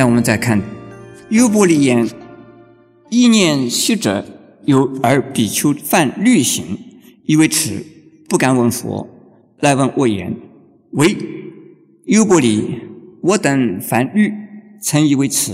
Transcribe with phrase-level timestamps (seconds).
[0.00, 0.62] 现在我们再看，
[1.28, 2.08] 优波离言：
[3.10, 4.24] 意念息者
[4.64, 6.64] 有而比丘犯律行，
[7.26, 7.84] 以为此，
[8.26, 9.06] 不敢问佛，
[9.58, 10.34] 来问我言：
[10.92, 11.14] 为
[12.06, 12.76] 优波离，
[13.20, 14.32] 我等犯律，
[14.80, 15.52] 曾以为此，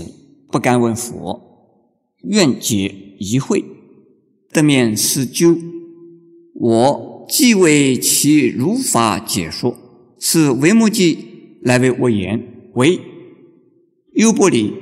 [0.49, 1.67] 不敢问佛，
[2.23, 3.65] 愿解疑会，
[4.53, 5.57] 得面施究。
[6.53, 9.75] 我即为其如法解说，
[10.17, 11.17] 是为目记
[11.63, 12.41] 来为我言：
[12.75, 12.97] 为。
[14.17, 14.73] 优波离，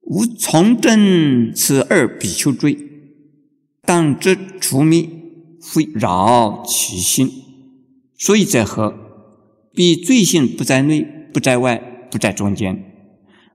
[0.00, 2.76] 吾从正此二比丘罪，
[3.82, 5.08] 当知除灭，
[5.60, 7.30] 会扰其心。
[8.18, 8.92] 所以在何？
[9.72, 11.76] 彼罪性不在内，不在外，
[12.10, 12.84] 不在中间。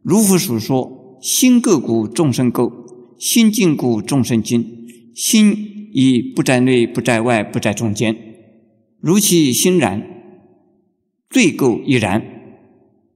[0.01, 2.71] 如佛所说：心垢故众生垢，
[3.19, 4.87] 心净故众生净。
[5.13, 8.15] 心亦不在内，不在外，不在中间。
[9.01, 10.01] 如其心然，
[11.29, 12.25] 罪垢亦然，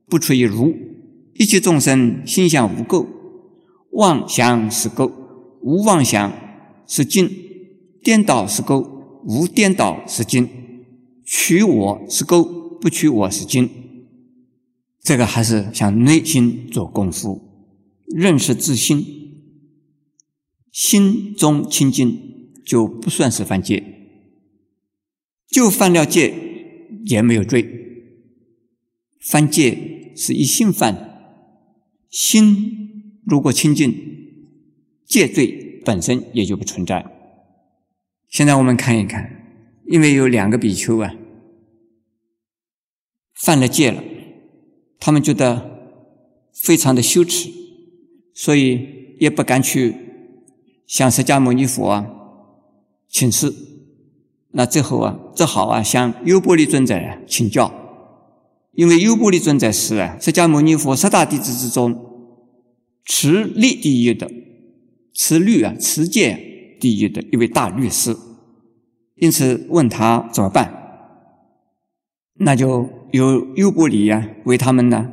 [0.10, 0.89] 不出于如。
[1.40, 3.08] 一切众生心想无垢，
[3.92, 5.10] 妄想是垢；
[5.62, 6.34] 无妄想
[6.86, 7.32] 是净，
[8.04, 8.86] 颠倒是垢；
[9.24, 10.50] 无颠倒是净。
[11.24, 12.44] 取我是垢，
[12.80, 13.70] 不取我是净。
[15.02, 17.40] 这个还是向内心做功夫，
[18.08, 19.06] 认识自心，
[20.74, 22.20] 心中清净，
[22.66, 23.82] 就不算是犯戒；
[25.48, 26.34] 就犯了戒，
[27.06, 27.66] 也没有罪。
[29.22, 31.06] 犯戒是一心犯。
[32.10, 33.94] 心如果清净，
[35.06, 37.06] 戒罪本身也就不存在。
[38.28, 41.16] 现在我们看一看，因为有两个比丘啊，
[43.34, 44.04] 犯了戒了，
[45.00, 45.96] 他们觉得
[46.54, 47.50] 非常的羞耻，
[48.34, 49.96] 所以也不敢去
[50.86, 52.06] 向释迦牟尼佛啊
[53.08, 53.54] 请示。
[54.52, 57.79] 那最后啊，只好啊向优波离尊者请教。
[58.74, 61.98] 因为优波离尊者是啊，释迦牟尼佛十大弟子之中
[63.04, 64.32] 持律第一的，
[65.14, 68.16] 持律啊持戒第一的一位大律师，
[69.16, 70.74] 因此问他怎么办，
[72.36, 75.10] 那就由优波离啊为他们呢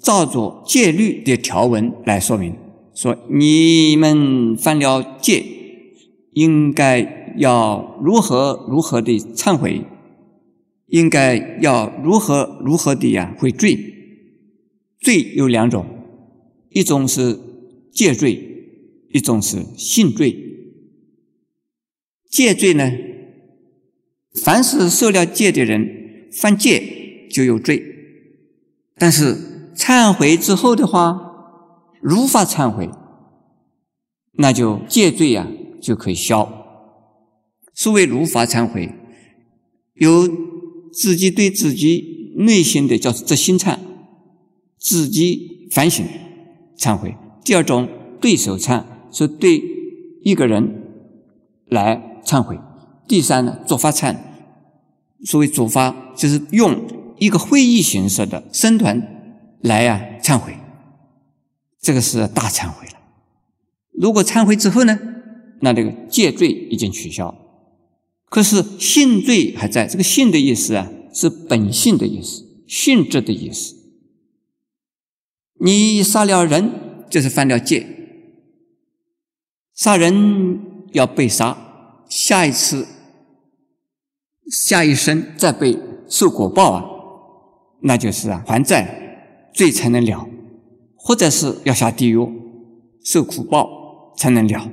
[0.00, 2.54] 照着戒律的条文来说明，
[2.94, 5.42] 说你们犯了戒，
[6.32, 9.84] 应该要如何如何的忏悔。
[10.86, 13.34] 应该要如何如何的呀？
[13.38, 13.76] 会罪，
[15.00, 15.84] 罪有两种，
[16.70, 17.38] 一种是
[17.92, 18.40] 戒罪，
[19.12, 20.36] 一种是性罪。
[22.30, 22.92] 戒罪呢，
[24.44, 27.82] 凡是受了戒的人，犯戒就有罪。
[28.96, 31.18] 但是忏悔之后的话，
[32.00, 32.88] 如法忏悔，
[34.34, 35.48] 那就戒罪呀
[35.82, 36.48] 就可以消。
[37.74, 38.92] 所谓如法忏悔，
[39.94, 40.46] 有。
[40.96, 43.78] 自己对自己内心的叫做心忏，
[44.78, 46.06] 自己反省
[46.78, 47.14] 忏悔。
[47.44, 47.88] 第二种
[48.20, 49.62] 对手忏是对
[50.22, 50.82] 一个人
[51.66, 52.58] 来忏悔。
[53.06, 54.16] 第三呢，做法忏，
[55.24, 56.82] 所谓做法就是用
[57.18, 59.00] 一个会议形式的僧团
[59.60, 60.56] 来呀忏悔，
[61.80, 62.94] 这个是大忏悔了。
[63.92, 64.98] 如果忏悔之后呢，
[65.60, 67.34] 那这个戒罪已经取消。
[68.28, 73.74] 可是性罪还在，这个性的意思啊，是本性的意思，性质的意思。
[75.60, 77.86] 你杀了人，就是犯了戒。
[79.74, 80.60] 杀人
[80.92, 82.86] 要被杀，下一次、
[84.50, 85.78] 下一生再被
[86.08, 86.84] 受果报啊，
[87.82, 90.28] 那就是啊还债，罪才能了，
[90.96, 92.18] 或者是要下地狱
[93.04, 94.70] 受苦报才能了。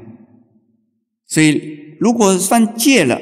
[1.27, 3.21] 所以，如果犯戒了，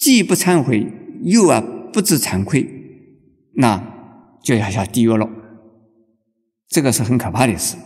[0.00, 0.86] 既不忏悔，
[1.24, 1.62] 又啊
[1.92, 2.66] 不知惭愧，
[3.52, 3.84] 那
[4.42, 5.28] 就要下地狱了。
[6.66, 7.76] 这个是很可怕的事。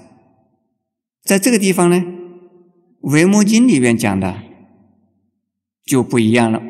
[1.24, 1.96] 在这个地方呢，
[3.00, 4.42] 《维摩经》里面讲的
[5.84, 6.62] 就不一样了。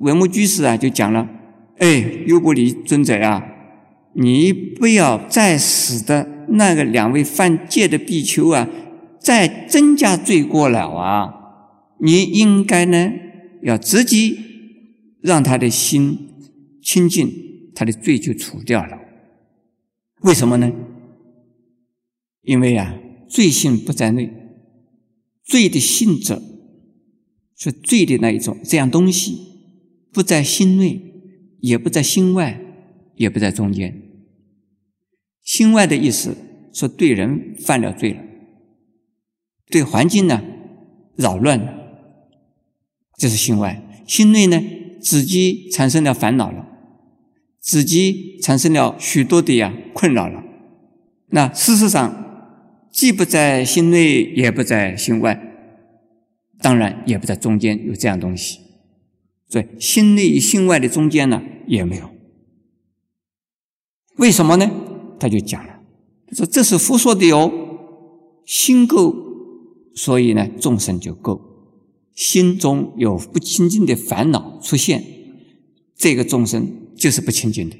[0.00, 1.26] 维摩居士啊就讲了
[1.80, 3.42] ：“哎，优波离尊者呀，
[4.12, 8.68] 你不要再使得那个两位犯戒的比丘啊
[9.18, 11.32] 再增加罪过了啊！
[11.98, 13.10] 你应该呢。”
[13.62, 14.36] 要直接
[15.20, 16.18] 让他的心
[16.82, 17.30] 清净，
[17.74, 18.98] 他的罪就除掉了。
[20.22, 20.72] 为什么呢？
[22.42, 22.98] 因为啊，
[23.28, 24.30] 罪性不在内，
[25.44, 26.40] 罪的性质
[27.56, 29.36] 是罪的那一种这样东西，
[30.12, 31.00] 不在心内，
[31.60, 32.60] 也不在心外，
[33.16, 34.02] 也不在中间。
[35.42, 36.36] 心外的意思
[36.72, 38.22] 是对人犯了罪了，
[39.66, 40.42] 对环境呢
[41.16, 41.79] 扰乱了。
[43.20, 44.58] 这是心外，心内呢，
[44.98, 46.66] 自己产生了烦恼了，
[47.60, 50.42] 自己产生了许多的呀困扰了。
[51.28, 55.38] 那事实上，既不在心内，也不在心外，
[56.62, 58.60] 当然也不在中间有这样东西。
[59.50, 62.08] 所以心内与心外的中间呢，也没有。
[64.16, 64.70] 为什么呢？
[65.18, 65.80] 他就讲了，
[66.26, 67.52] 他说这是佛说的哟。
[68.46, 69.14] 心垢，
[69.94, 71.49] 所以呢，众生就垢。
[72.20, 75.02] 心中有不清净的烦恼出现，
[75.96, 77.76] 这个众生就是不清净的。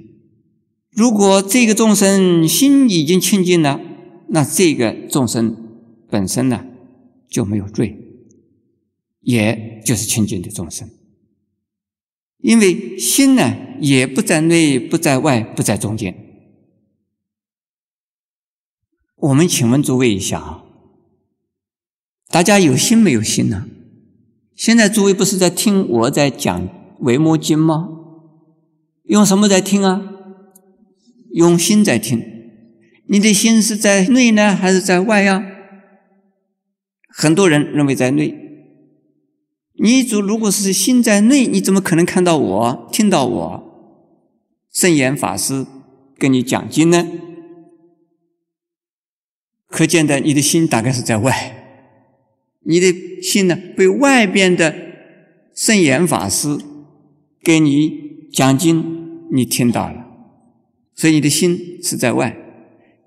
[0.89, 3.79] 如果这个众生心已经清净了，
[4.31, 5.55] 那这个众生
[6.09, 6.65] 本身呢
[7.29, 7.99] 就没有罪，
[9.21, 10.89] 也就是清净的众生。
[12.39, 16.17] 因为心呢也不在内，不在外，不在中间。
[19.17, 20.65] 我们请问诸位一下啊，
[22.29, 23.69] 大家有心没有心呢？
[24.61, 26.69] 现在诸位不是在听我在讲
[26.99, 27.89] 《维摩经》吗？
[29.05, 30.03] 用什么在听啊？
[31.33, 32.23] 用心在听。
[33.07, 35.43] 你的心是在内呢，还是在外呀？
[37.09, 38.35] 很多人认为在内。
[39.83, 43.63] 你主如果是心在内，你怎么可能看到我、听到我
[44.71, 45.67] 圣严法师
[46.19, 47.09] 跟你讲经呢？
[49.69, 51.57] 可见的，你的心大概是在外。
[52.71, 52.87] 你的
[53.21, 54.73] 心呢，被外边的
[55.57, 56.57] 圣严法师
[57.43, 57.91] 给你
[58.33, 60.07] 讲经，你听到了，
[60.95, 62.37] 所以你的心是在外。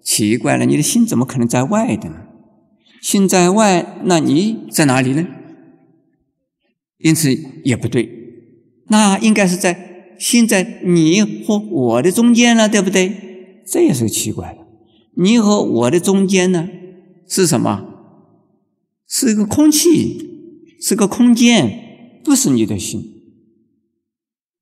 [0.03, 2.15] 奇怪了，你的心怎么可能在外的呢？
[3.01, 5.25] 心在外，那你在哪里呢？
[6.97, 7.33] 因此
[7.63, 8.09] 也不对，
[8.89, 13.13] 那应该是在心在你和我的中间了，对不对？
[13.65, 14.57] 这也是奇怪的。
[15.15, 16.67] 你和我的中间呢，
[17.29, 17.92] 是什么？
[19.15, 22.99] 是一个空气，是个空间，不是你的心。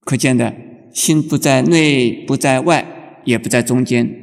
[0.01, 0.53] 可见的
[0.93, 4.13] 心不在内，不在外，也不在中间。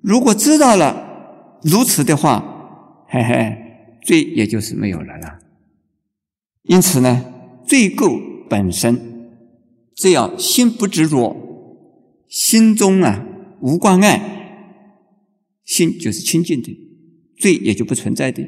[0.00, 3.56] 如果知道了如此的话，嘿嘿，
[4.04, 5.40] 罪也就是没有了啦。
[6.62, 7.24] 因此呢，
[7.66, 9.32] 罪垢本身，
[9.96, 11.36] 只要心不执着，
[12.28, 13.26] 心中啊
[13.60, 14.76] 无关爱，
[15.64, 16.72] 心就是清净的，
[17.36, 18.46] 罪也就不存在的。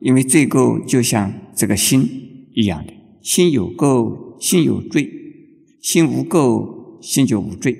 [0.00, 2.92] 因为罪垢就像这个心一样的，
[3.22, 5.02] 心有垢，心有罪；
[5.82, 7.76] 心无垢，心就无罪。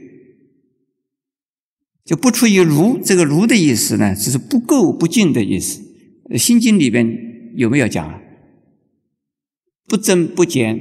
[2.05, 5.83] 就不出于如这个如的意思呢，只是不垢不净的意思。
[6.37, 7.07] 心经里边
[7.55, 8.21] 有没有讲啊？
[9.87, 10.81] 不增不减，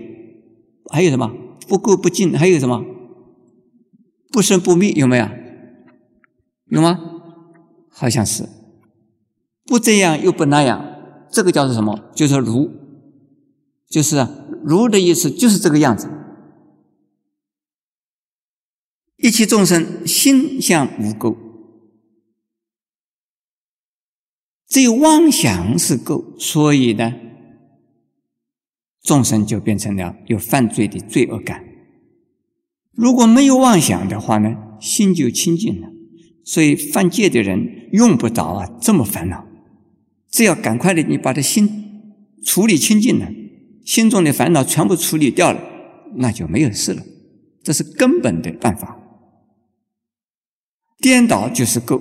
[0.91, 1.31] 还有什么？
[1.67, 2.83] 不垢不净，还有什么？
[4.31, 5.29] 不生不灭，有没有？
[6.69, 6.97] 有吗？
[7.89, 8.47] 好像是。
[9.65, 10.96] 不这样又不那样。
[11.31, 12.11] 这个叫做什么？
[12.15, 12.71] 就是如，
[13.89, 14.27] 就是
[14.63, 16.09] 如的意思，就是这个样子。
[19.17, 21.35] 一切众生心向无垢，
[24.67, 27.13] 只有妄想是垢，所以呢，
[29.01, 31.63] 众生就变成了有犯罪的罪恶感。
[32.91, 35.89] 如果没有妄想的话呢，心就清净了。
[36.45, 39.46] 所以犯戒的人用不着啊这么烦恼。
[40.37, 41.67] 只要赶快的，你把这心
[42.43, 43.27] 处理清净了，
[43.83, 45.59] 心中的烦恼全部处理掉了，
[46.17, 47.03] 那就没有事了。
[47.63, 48.99] 这是根本的办法。
[50.99, 51.99] 颠倒就是垢，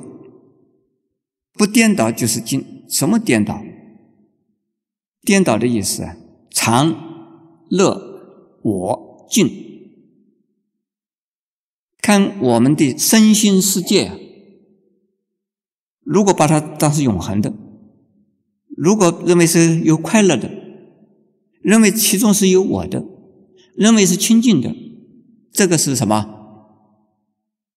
[1.54, 2.84] 不颠倒就是净。
[2.90, 3.64] 什么颠倒？
[5.22, 6.18] 颠倒的意思啊，
[6.50, 9.50] 常乐我净。
[12.02, 14.12] 看我们的身心世界，
[16.02, 17.54] 如果把它当是永恒的。
[18.76, 20.50] 如果认为是有快乐的，
[21.62, 23.04] 认为其中是有我的，
[23.74, 24.76] 认为是清净的，
[25.50, 26.26] 这个是什么？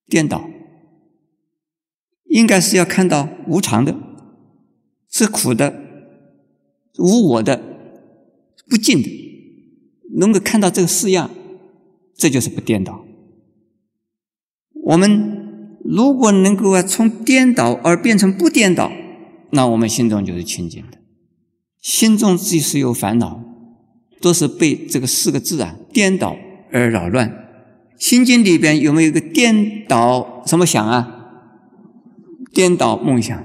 [0.07, 0.49] 颠倒。
[2.25, 3.97] 应该是要看到无常的，
[5.09, 5.73] 是苦的，
[6.99, 7.59] 无我的，
[8.67, 9.09] 不净的，
[10.17, 11.31] 能够看到这个四样，
[12.13, 13.03] 这就是不颠倒。
[14.83, 18.91] 我们如果能够啊，从颠倒而变成不颠倒。
[19.51, 20.97] 那我们心中就是清净的，
[21.81, 23.43] 心中即使有烦恼，
[24.21, 26.35] 都是被这个四个字啊颠倒
[26.71, 27.47] 而扰乱。
[27.97, 31.15] 心经里边有没有一个颠倒什么想啊？
[32.53, 33.43] 颠倒梦想。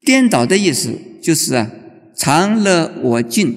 [0.00, 1.70] 颠倒的意思就是啊，
[2.16, 3.56] 常乐我净。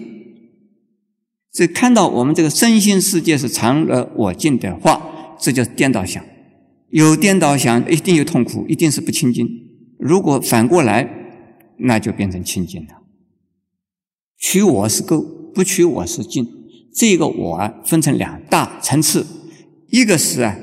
[1.51, 6.23] 这看到我们这个身心世界是常乐我净的话，这叫颠倒想。
[6.89, 9.47] 有颠倒想，一定有痛苦，一定是不清净。
[9.97, 11.09] 如果反过来，
[11.77, 13.01] 那就变成清净了。
[14.37, 16.47] 取我是垢，不取我是净。
[16.93, 19.25] 这个我啊分成两大层次，
[19.89, 20.57] 一个是啊，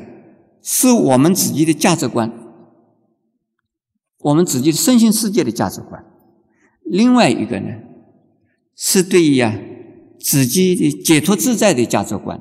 [0.62, 2.32] 是我们自己的价值观，
[4.18, 6.02] 我们自己的身心世界的价值观；
[6.84, 7.68] 另外一个呢，
[8.74, 9.58] 是对于啊
[10.18, 12.40] 自己的解脱自在的价值观。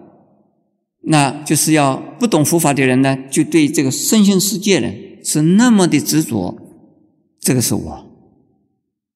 [1.04, 4.94] 那就是要不懂佛法的人呢，就对这个身心世界呢
[5.24, 6.71] 是那么的执着。
[7.42, 8.06] 这个是我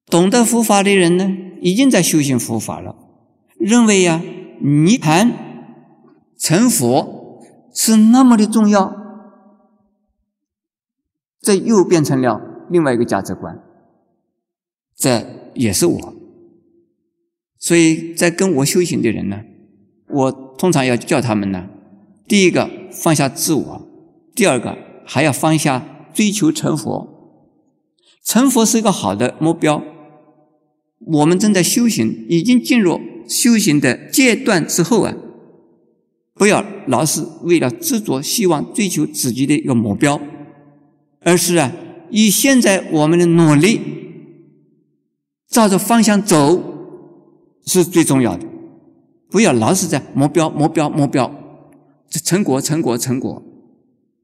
[0.07, 2.95] 懂得佛法的人呢，已经在修行佛法了，
[3.57, 4.21] 认为呀，
[4.61, 5.31] 涅盘
[6.37, 7.41] 成佛
[7.73, 8.95] 是那么的重要，
[11.39, 13.63] 这又变成了另外一个价值观。
[14.95, 16.13] 这也是我，
[17.59, 19.41] 所以在跟我修行的人呢，
[20.09, 21.69] 我通常要叫他们呢。
[22.27, 23.87] 第一个放下自我，
[24.33, 27.14] 第二个还要放下追求成佛。
[28.25, 29.81] 成佛是一个好的目标。
[30.99, 35.15] 我们正在修行，已经进入修行的阶段之后啊，
[36.33, 40.19] 不要老是为了执着、希望追求自己的一个目标，
[41.21, 41.71] 而是啊，
[42.09, 43.79] 以现在我们的努力，
[45.47, 46.61] 照着方向走
[47.65, 48.45] 是最重要的。
[49.29, 51.31] 不要老是在目标、目标、目标。
[52.23, 53.43] 成果，成果，成果，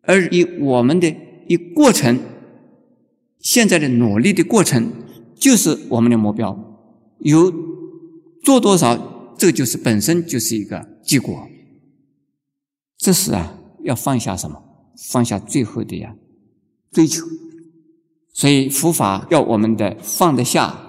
[0.04, 1.14] 而以我们的
[1.48, 2.18] 一过程，
[3.42, 4.92] 现在的努力的过程，
[5.36, 6.58] 就是我们的目标。
[7.20, 7.54] 有
[8.44, 11.48] 做多少，这就是本身就是一个结果。
[12.98, 14.62] 这是啊，要放下什么？
[15.10, 16.16] 放下最后的呀
[16.92, 17.26] 追求。
[18.34, 20.80] 所以佛法要我们的放得下，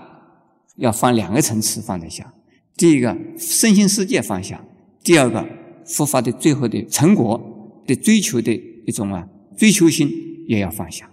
[0.76, 2.34] 要放两个层次放得下。
[2.76, 4.58] 第一个，身心世界放下；
[5.02, 5.62] 第二个。
[5.84, 8.54] 佛法的最后的成果的追求的
[8.86, 10.08] 一种啊追求心
[10.46, 11.10] 也要放下。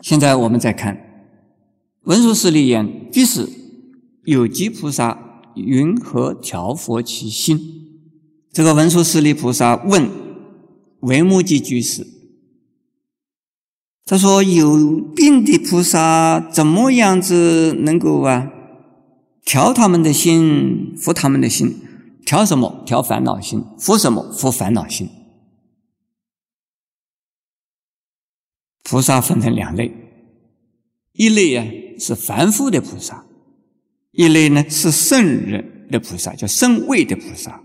[0.00, 0.98] 现在我们再看
[2.04, 3.48] 文殊师利言：居士
[4.24, 7.58] 有机菩萨云何调伏其心？
[8.52, 10.08] 这个文殊师利菩萨问
[11.00, 12.06] 维摩诘居士，
[14.04, 18.50] 他说：“有病的菩萨怎么样子能够啊
[19.44, 21.76] 调他们的心，服他们的心？”
[22.26, 22.82] 调什么？
[22.84, 23.64] 调烦恼心。
[23.78, 24.30] 服什么？
[24.32, 25.08] 服烦恼心。
[28.90, 29.92] 菩萨分成两类，
[31.12, 31.64] 一类啊
[31.96, 33.24] 是凡夫的菩萨，
[34.10, 37.62] 一类呢是圣人的菩萨，叫圣位的菩萨。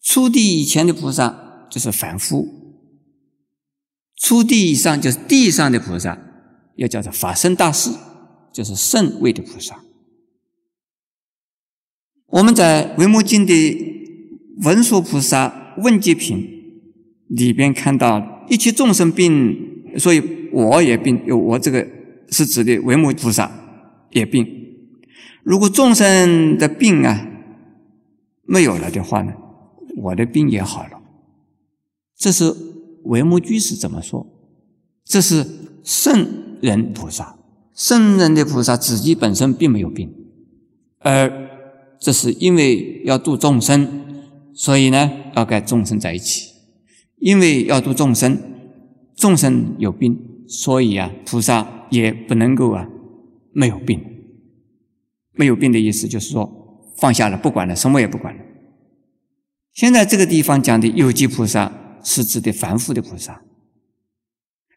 [0.00, 2.48] 初地以前的菩萨就是凡夫，
[4.16, 6.18] 初地以上就是地上的菩萨，
[6.76, 7.90] 又叫做法身大士，
[8.50, 9.84] 就是圣位的菩萨。
[12.28, 13.52] 我们在《维摩经》的
[14.62, 16.48] 文殊菩萨问疾品
[17.28, 19.66] 里边看到，一切众生病，
[19.98, 21.20] 所以我也病。
[21.28, 21.86] 我这个
[22.28, 23.50] 是指的维摩菩萨
[24.10, 24.46] 也病。
[25.42, 27.26] 如果众生的病啊
[28.44, 29.32] 没有了的话呢，
[29.96, 31.00] 我的病也好了。
[32.16, 32.54] 这是
[33.04, 34.26] 维摩居士怎么说？
[35.04, 35.46] 这是
[35.82, 36.26] 圣
[36.60, 37.38] 人菩萨，
[37.74, 40.12] 圣人的菩萨自己本身并没有病，
[40.98, 41.48] 而。
[42.02, 46.50] 这是因为要度众生，所以呢要跟众生在一起。
[47.18, 48.38] 因为要度众生，
[49.20, 52.88] 众生有病，所以啊菩萨也不能够啊
[53.52, 54.02] 没有病。
[55.32, 56.50] 没有病的意思就是说
[56.96, 58.42] 放下了，不管了，什么也不管了。
[59.74, 61.70] 现在这个地方讲的有机菩萨
[62.02, 63.42] 是指的凡夫的菩萨。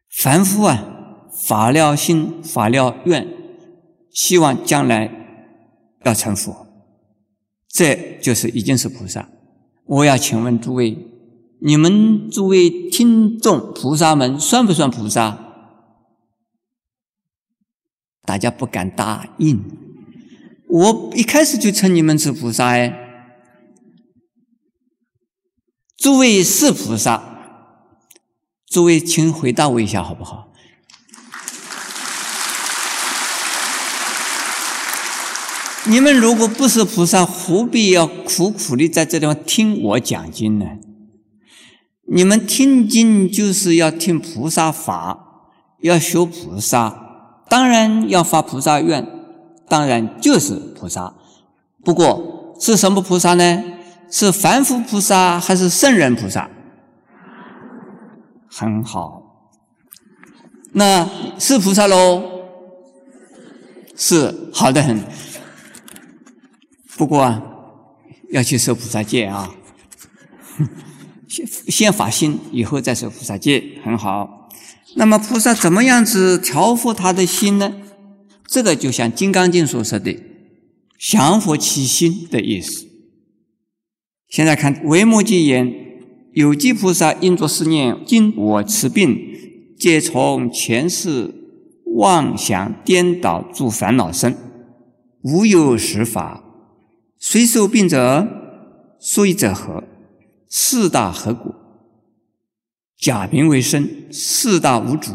[0.10, 3.26] 凡夫啊，法了心，法了愿，
[4.12, 5.10] 希望将来
[6.04, 6.68] 要成佛。
[7.70, 9.30] 这就是已经是菩萨。
[9.86, 10.98] 我要请问诸位，
[11.65, 15.38] 你们诸位听众菩萨们算不算菩萨？
[18.25, 19.63] 大家不敢答应。
[20.67, 23.00] 我一开始就称你们是菩萨哎。
[25.96, 27.24] 诸位是菩萨，
[28.65, 30.51] 诸位请回答我一下好不好？
[35.86, 40.65] 你们如果不是菩萨，何必要苦苦的在这地方听我讲经呢？
[42.06, 45.48] 你们听经就是要听菩萨法，
[45.82, 49.08] 要学菩萨，当然要发菩萨愿，
[49.68, 51.16] 当然就是菩萨。
[51.84, 53.64] 不过是什么菩萨呢？
[54.12, 56.50] 是凡夫菩萨还是圣人菩萨？
[58.48, 59.50] 很好，
[60.74, 62.22] 那是菩萨喽？
[63.96, 65.04] 是好的很。
[66.96, 67.42] 不过啊，
[68.30, 69.50] 要去受菩萨戒啊，
[71.34, 74.50] 先先发心，以后再说菩萨戒，很好。
[74.96, 77.74] 那么菩萨怎么样子调伏他的心呢？
[78.46, 80.16] 这个就像《金刚经》所说的
[81.00, 82.86] “降伏其心”的意思。
[84.30, 85.66] 现在看《维摩诘言》，
[86.34, 89.18] 有机菩萨应作思念：今我持病，
[89.80, 91.34] 皆从前世
[91.96, 94.36] 妄想颠倒诸烦恼生，
[95.24, 96.44] 无有实法。
[97.18, 98.28] 虽受病者，
[99.00, 99.84] 所以者何？
[100.56, 101.52] 四大合果？
[102.96, 105.14] 假名为身，四大无主，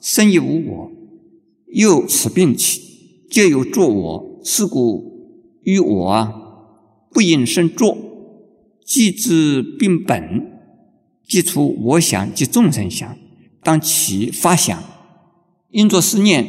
[0.00, 0.92] 身亦无我。
[1.72, 4.40] 又此病起，皆有作我。
[4.44, 6.32] 是故于我啊，
[7.10, 7.98] 不应生作。
[8.84, 10.52] 既知病本，
[11.26, 13.18] 即除我想及众生想，
[13.64, 14.80] 当其发想，
[15.70, 16.46] 应作思念。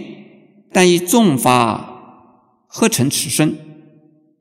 [0.71, 3.55] 但以众法合成此身，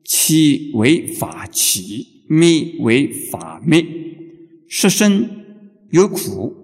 [0.05, 3.85] 其为法起，灭为法灭。
[4.67, 5.29] 是身
[5.91, 6.55] 有苦，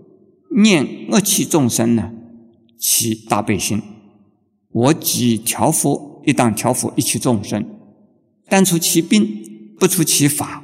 [0.55, 2.11] 念恶气众生呢，
[2.77, 3.81] 其大悲心。
[4.69, 7.65] 我即调伏，一当调伏一切众生，
[8.47, 10.63] 但除其病，不除其法。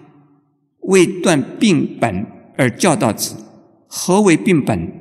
[0.82, 2.26] 为断病本
[2.58, 3.36] 而教导之。
[3.88, 4.92] 何为病本？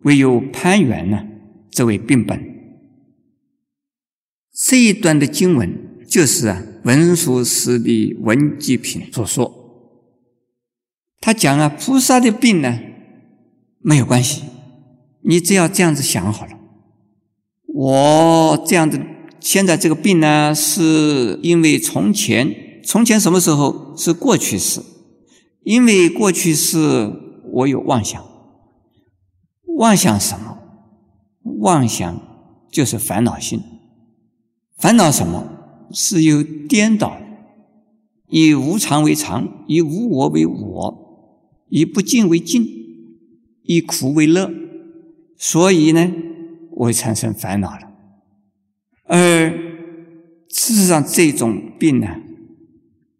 [0.00, 1.28] 唯有攀缘呢，
[1.70, 2.42] 则为病本。
[4.52, 9.50] 这一段的经文就是啊，文殊师利文济品所说。
[11.22, 12.78] 他讲啊，菩萨的病呢
[13.78, 14.42] 没有关系，
[15.22, 16.52] 你只要这样子想好了。
[17.74, 19.00] 我这样子
[19.40, 24.82] 现在这个病呢，是因为从前，从前什么时候是过去式？
[25.62, 27.10] 因为过去式
[27.54, 28.22] 我有妄想，
[29.78, 30.58] 妄想什么？
[31.60, 32.20] 妄想
[32.70, 33.62] 就是烦恼心。
[34.76, 35.51] 烦恼什么？
[35.92, 37.20] 是有颠倒，
[38.28, 42.66] 以无常为常，以无我为我，以不净为净，
[43.62, 44.52] 以苦为乐，
[45.36, 46.12] 所以呢，
[46.70, 47.92] 我会产生烦恼了。
[49.04, 49.50] 而
[50.48, 52.20] 事实上，这种病呢，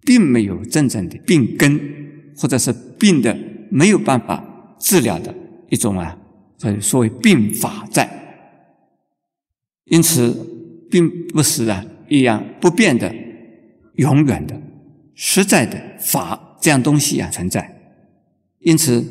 [0.01, 2.01] 并没有真正的病根。
[2.35, 3.39] 或者是病的
[3.71, 5.33] 没有办法治疗的
[5.69, 6.19] 一种啊，
[6.81, 8.09] 所谓病法在，
[9.85, 10.35] 因此
[10.91, 13.15] 并不是啊一样不变的、
[13.95, 14.61] 永远的、
[15.15, 17.97] 实在的法这样东西啊存在。
[18.61, 19.05] 因此，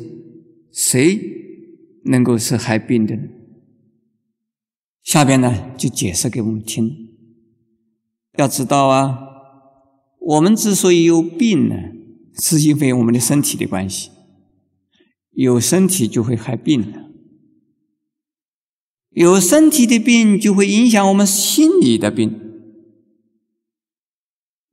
[0.72, 1.20] 谁
[2.04, 3.22] 能够是害病的呢？
[5.02, 7.10] 下边呢就解释给我们听。
[8.38, 9.18] 要知道啊，
[10.18, 11.76] 我们之所以有病呢。
[12.34, 14.10] 是因为我们的身体的关系，
[15.32, 17.10] 有身体就会害病了，
[19.10, 22.41] 有身体的病就会影响我们心理的病，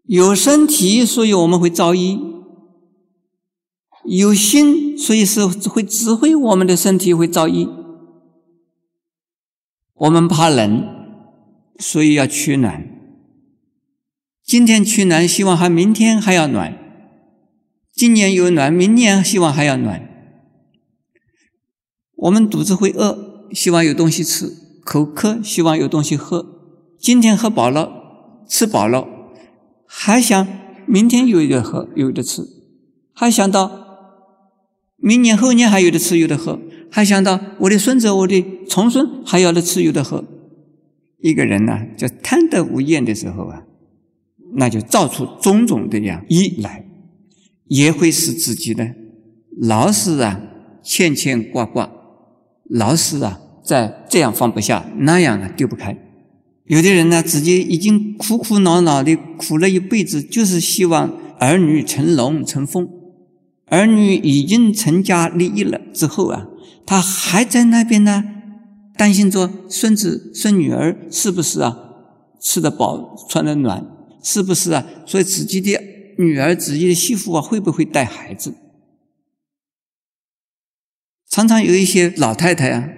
[0.09, 2.19] 有身体所以我们会造医，
[4.05, 7.69] 有心所以是会指挥我们的身体会造医，
[9.93, 10.83] 我们怕冷，
[11.77, 12.89] 所以要取暖，
[14.43, 16.75] 今天取暖，希望还明天还要暖。
[17.93, 20.09] 今年有暖，明年希望还要暖。
[22.15, 24.47] 我们肚子会饿，希望有东西吃；
[24.83, 26.47] 口渴，希望有东西喝。
[26.99, 29.07] 今天喝饱了，吃饱了，
[29.91, 30.47] 还想
[30.85, 32.43] 明天有的喝，有的吃，
[33.11, 33.71] 还想到
[34.97, 36.59] 明年后年还有的吃，有的喝，
[36.91, 40.23] 还想到我的孙子、我的重孙还要的吃，有的喝。
[41.21, 43.63] 一个人呢，就贪得无厌的时候啊，
[44.53, 46.85] 那就造出种种的样一来。
[47.65, 48.87] 也会使自己呢，
[49.59, 50.39] 老是啊
[50.83, 51.91] 牵牵挂挂，
[52.69, 55.97] 老是啊在这样放不下，那样啊丢不开。
[56.69, 62.87] 有的人呢，自己已经苦苦恼恼的苦了一辈子，就是希望儿女成龙成凤。
[63.65, 66.45] 儿女已经成家立业了之后啊，
[66.85, 68.23] 他还在那边呢，
[68.95, 71.75] 担心着孙子孙女儿是不是啊
[72.39, 73.87] 吃得饱穿得暖，
[74.23, 74.85] 是不是啊？
[75.07, 75.79] 所以自己的。
[76.19, 78.53] 女儿自己的媳妇啊，会不会带孩子？
[81.29, 82.89] 常常有一些老太太啊，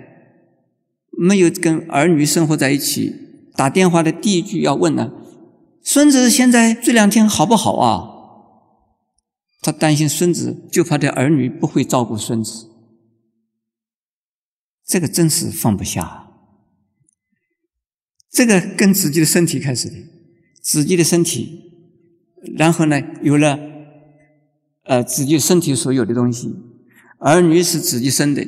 [1.12, 3.21] 没有跟儿女生活在一起，
[3.56, 5.12] 打电话的第一句要问呢
[5.84, 8.08] ：“孙子现在这两天好不好啊？”
[9.62, 12.68] 他担心孙子，就怕这儿女不会照顾孙子。
[14.86, 16.30] 这个真是放不下。
[18.32, 19.96] 这个跟自己的身体开始的，
[20.62, 21.72] 自己的身体。
[22.58, 23.60] 然后呢，有了，
[24.86, 26.52] 呃，自己身体所有的东西，
[27.20, 28.48] 儿女是自己生的，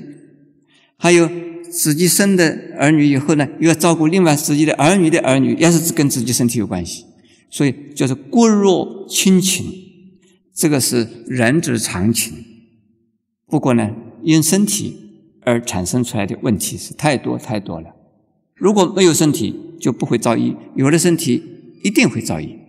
[0.98, 1.30] 还有
[1.74, 7.04] 自己生的儿女以后呢，又要照顾另外自己的儿女的儿女，也是跟自己身体有关系，
[7.50, 9.66] 所以叫做骨肉亲情，
[10.54, 12.46] 这个是人之常情。
[13.48, 13.90] 不过呢，
[14.22, 14.96] 因身体
[15.42, 17.90] 而产生出来的问题是太多太多了。
[18.54, 21.44] 如果没有身体，就不会造业；有了身体，
[21.84, 22.60] 一定会造业。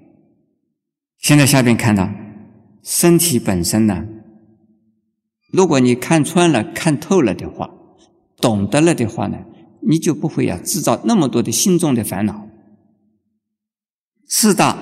[1.19, 2.11] 现在下边看到，
[2.83, 4.07] 身体本身呢，
[5.53, 7.71] 如果你看穿了、看透了的话，
[8.45, 9.39] 懂得了的话呢，
[9.81, 12.47] 你就不会呀制造那么多的心中的烦恼。
[14.29, 14.77] 四大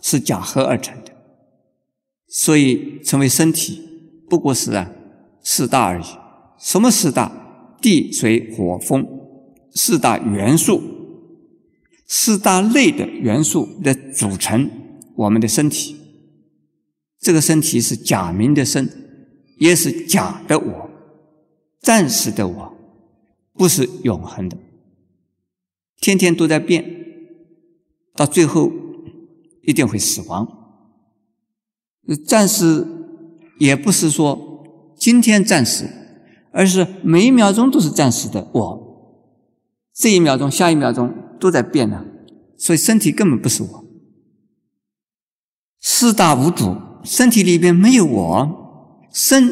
[0.00, 1.12] 是假合而成的，
[2.26, 3.80] 所以成为身体，
[4.28, 4.90] 不过是啊
[5.44, 6.04] 四大而已。
[6.58, 7.30] 什么四大？
[7.80, 9.06] 地、水、火、风，
[9.72, 10.82] 四大元素，
[12.08, 14.68] 四大类的元素的组成，
[15.14, 15.96] 我们的身体。
[17.20, 18.88] 这个身体是假名的身，
[19.58, 20.90] 也是假的我，
[21.82, 22.74] 暂时的我，
[23.52, 24.56] 不是永恒的，
[26.00, 27.00] 天天都在变。
[28.14, 28.70] 到最后
[29.62, 30.46] 一定会死亡。
[32.26, 32.86] 暂时
[33.58, 35.88] 也不是说今天暂时，
[36.52, 38.48] 而是每一秒钟都是暂时的。
[38.52, 39.22] 我
[39.94, 42.04] 这一秒钟、下一秒钟都在变呢，
[42.58, 43.84] 所以身体根本不是我。
[45.80, 49.50] 四大无主，身体里边没有我，身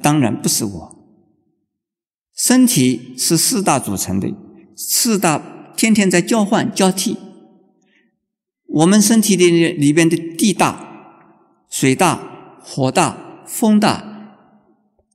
[0.00, 0.89] 当然不是我。
[2.42, 4.34] 身体是四大组成的，
[4.74, 7.18] 四大天天在交换交替。
[8.66, 11.26] 我们身体里里边的地大、
[11.68, 14.38] 水大、火大、风大，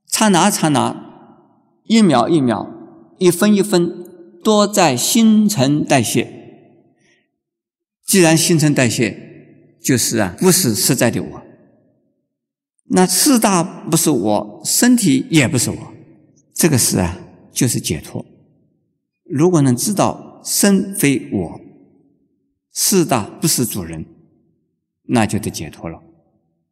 [0.05, 0.95] 刹那刹那、
[1.85, 2.69] 一秒一秒、
[3.17, 4.05] 一分一分，
[4.43, 6.31] 都在新陈代谢。
[8.05, 9.17] 既然新陈代谢，
[9.81, 11.41] 就是啊，不是实在的我。
[12.89, 15.94] 那四大不是我，身体也不是我，
[16.55, 17.19] 这个事啊，
[17.51, 18.25] 就是解脱。
[19.25, 21.61] 如果能知道身非我。
[22.77, 24.05] 四大不是主人，
[25.03, 26.03] 那就得解脱了，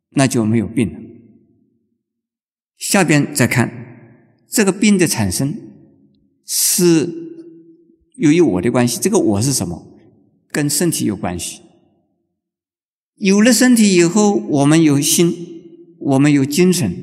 [0.09, 0.99] 那就没有病了。
[2.75, 3.71] 下边再看
[4.49, 5.55] 这个病的产生
[6.45, 7.09] 是
[8.17, 9.97] 由于我的关系，这个我是什么？
[10.51, 11.61] 跟身体有关系。
[13.15, 15.33] 有了身体以后，我们有心，
[15.99, 16.93] 我们有精神，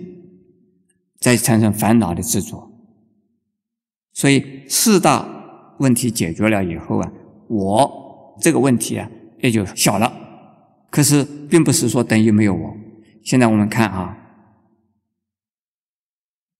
[1.18, 2.69] 再产生烦恼的执着。
[4.20, 5.26] 所以四大
[5.78, 7.10] 问题解决了以后啊，
[7.48, 8.36] 我。
[8.42, 10.12] 这个问题啊，也就小了。
[10.90, 12.76] 可是，并不是说等于没有我。
[13.22, 14.16] 现在我们看啊，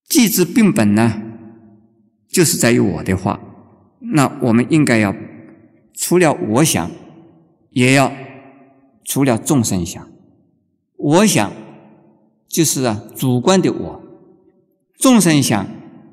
[0.07, 1.21] 既知病本呢，
[2.29, 3.39] 就是在于我的话，
[3.99, 5.15] 那我们应该要
[5.95, 6.89] 除了我想，
[7.71, 8.11] 也要
[9.03, 10.07] 除了众生想。
[10.97, 11.51] 我想
[12.47, 14.01] 就是啊，主观的我；
[14.99, 15.67] 众生想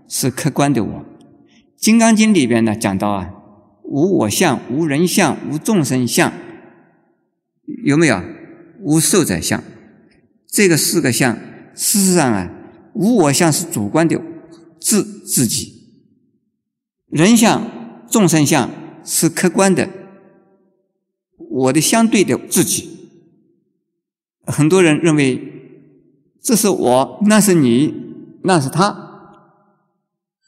[0.09, 0.91] 是客观的我。
[1.79, 3.35] 《金刚经》里边呢，讲到啊。
[3.91, 6.31] 无我相，无人相，无众生相，
[7.85, 8.23] 有没有？
[8.81, 9.65] 无寿者相，
[10.47, 11.35] 这个四个相，
[11.75, 12.51] 事实上啊，
[12.93, 14.21] 无我相是主观的
[14.79, 15.73] 自自己，
[17.09, 18.71] 人相、众生相
[19.03, 19.89] 是客观的，
[21.39, 23.09] 我的相对的自己。
[24.45, 25.41] 很多人认为
[26.43, 27.95] 这是我，那是你，
[28.43, 28.95] 那是他，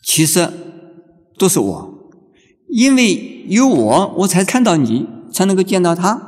[0.05, 0.47] 其实
[1.41, 1.95] 都是我。
[2.69, 6.21] 因为有我，我才看到你，才能够见到他。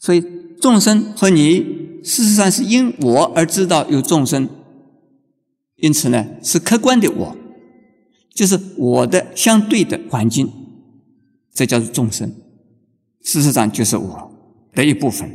[0.00, 0.22] 所以
[0.60, 4.48] 众生和你，事实上是因我而知道有众生。
[5.76, 7.36] 因此呢，是客观的我，
[8.34, 10.50] 就是我的相对的环境，
[11.54, 12.32] 这叫做众生。
[13.22, 14.32] 事实上就是我
[14.74, 15.30] 的一部分。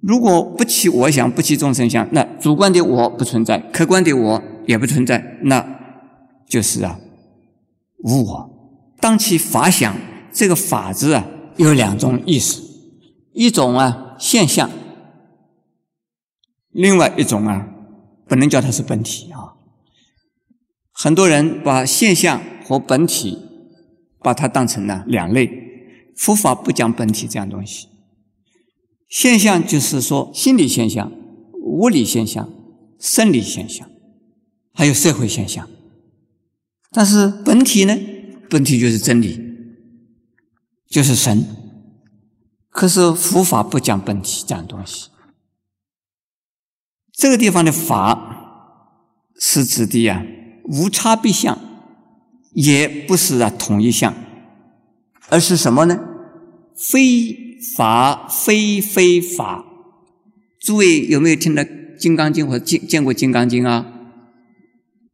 [0.00, 5.62] 如果不起我想，不起众生相，那主观的我不存在，客观的我也不存在，那
[6.48, 6.98] 就是啊，
[8.02, 8.50] 无我。
[9.00, 9.96] 当其法想，
[10.32, 12.62] 这个“法”字啊，有两种意思：
[13.32, 14.70] 一种啊现象，
[16.70, 17.68] 另外一种啊
[18.28, 19.54] 不能叫它是本体啊。
[20.92, 23.38] 很多人把现象和本体
[24.18, 25.50] 把它当成了两类，
[26.14, 27.88] 佛法不讲本体这样东西。
[29.08, 31.10] 现象就是说心理现象、
[31.62, 32.52] 物理现象、
[32.98, 33.90] 生理现象，
[34.74, 35.66] 还有社会现象。
[36.90, 37.96] 但是本体呢？
[38.48, 39.40] 本体就是真理，
[40.88, 41.46] 就是神。
[42.68, 45.08] 可是佛法不讲本体讲东西。
[47.12, 50.24] 这个地方的法是指的呀，
[50.64, 51.58] 无差别相，
[52.52, 54.14] 也不是啊统一相，
[55.28, 56.00] 而是什么呢？
[56.76, 59.64] 非法非非法。
[60.60, 61.62] 诸位有没有听到
[61.96, 63.86] 《金刚经》或见见过《金刚经》啊？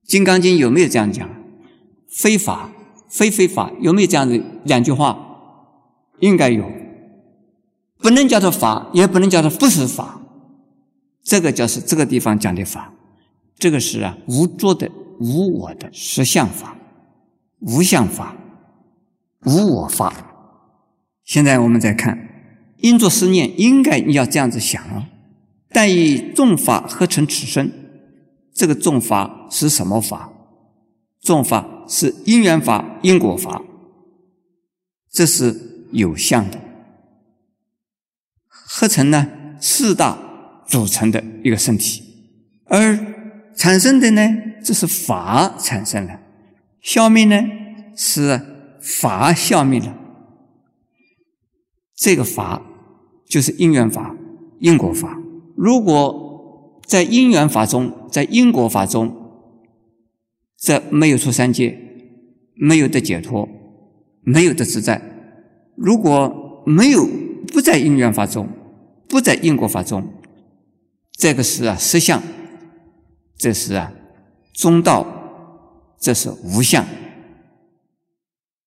[0.08, 1.28] 《金刚经》有没有这样讲？
[2.16, 2.70] 非法。
[3.08, 5.16] 非非法有没有这样子两句话？
[6.18, 6.68] 应该有，
[7.98, 10.20] 不能叫做法，也不能叫做不是法。
[11.22, 12.92] 这个就是这个地方讲的法，
[13.56, 16.76] 这个是啊无作的无我的实相法，
[17.60, 18.36] 无相法，
[19.44, 20.12] 无我法。
[21.24, 22.18] 现在我们再看，
[22.78, 25.08] 应作思念，应该你要这样子想啊。
[25.70, 27.72] 但以众法合成此身，
[28.52, 30.32] 这个众法是什么法？
[31.26, 33.60] 众法是因缘法、因果法，
[35.10, 36.60] 这是有相的，
[38.48, 39.26] 合成呢
[39.60, 40.16] 四大
[40.68, 42.00] 组成的一个身体，
[42.66, 42.96] 而
[43.56, 44.22] 产生的呢，
[44.62, 46.20] 这是法产生了，
[46.80, 47.42] 消灭呢
[47.96, 49.96] 是法消灭了，
[51.96, 52.62] 这个法
[53.28, 54.14] 就是因缘法、
[54.60, 55.18] 因果法。
[55.56, 59.25] 如果在因缘法中，在因果法中，
[60.66, 61.78] 这没有出三界，
[62.56, 63.48] 没有的解脱，
[64.22, 65.00] 没有的自在。
[65.76, 67.08] 如果没有
[67.52, 68.48] 不在因缘法中，
[69.08, 70.12] 不在因果法中，
[71.12, 72.20] 这个是啊实相，
[73.38, 73.92] 这是啊
[74.54, 75.06] 中道，
[76.00, 76.84] 这是无相，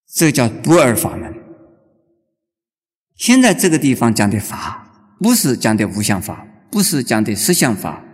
[0.07, 1.33] 这叫不二法门。
[3.17, 8.05] 现在这个地方讲的法，不是讲的无相法，不是讲的实相法，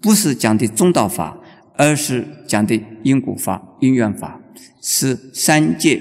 [0.00, 1.38] 不是讲的中道法。
[1.76, 4.40] 而是讲的因果法、因缘法，
[4.80, 6.00] 是三界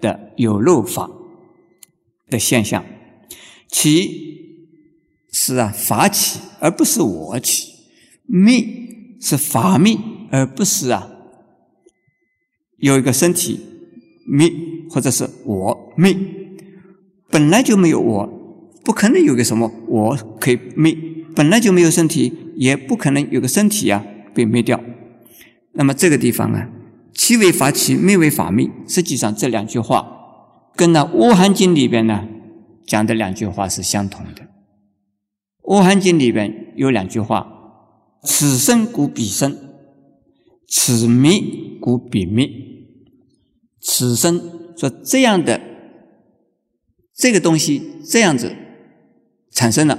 [0.00, 1.10] 的有漏法
[2.28, 2.84] 的现象。
[3.68, 4.40] 其
[5.30, 7.68] 是啊法起，而不是我起；
[8.26, 8.64] 灭
[9.20, 9.96] 是法灭，
[10.30, 11.10] 而不是啊
[12.78, 13.60] 有一个身体
[14.26, 14.52] 灭，
[14.90, 16.16] 或者是我灭。
[17.30, 18.26] 本来就没有我，
[18.84, 20.94] 不可能有个什么我可以灭；
[21.34, 24.78] 本来就没有身体，也不可能有个身体呀被灭掉。
[25.72, 26.68] 那么这个地方啊，
[27.14, 28.70] 其为法起，灭为法灭。
[28.86, 30.06] 实际上这两句话
[30.76, 32.28] 跟那《阿含经》里边呢
[32.86, 34.42] 讲的两句话是相同的。
[35.74, 37.46] 《阿含经》里边有两句话
[38.24, 39.56] ：“此生故彼生，
[40.68, 41.42] 此灭
[41.80, 42.50] 故彼灭。”
[43.80, 44.40] 此生
[44.76, 45.60] 说这样的
[47.14, 48.54] 这个东西这样子
[49.50, 49.98] 产生了，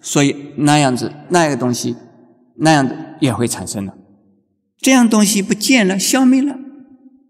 [0.00, 1.96] 所以那样子那个东西
[2.56, 3.96] 那样子也会产生了。
[4.80, 6.58] 这样东西不见了，消灭了，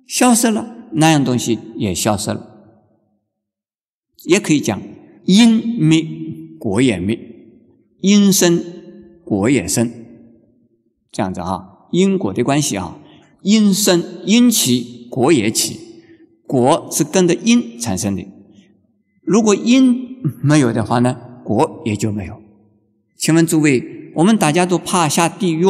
[0.06, 2.50] 消失了，那样东西也消失了。
[4.24, 4.80] 也可以讲
[5.24, 6.04] 因灭
[6.58, 7.18] 果也灭，
[8.00, 8.64] 因生
[9.24, 9.92] 果也生，
[11.12, 12.98] 这样子啊，因果的关系啊，
[13.42, 15.78] 因生因起果也起，
[16.46, 18.26] 果是跟着因产生的。
[19.22, 22.40] 如果因没有的话呢，果也就没有。
[23.16, 25.64] 请问诸位，我们大家都怕下地狱。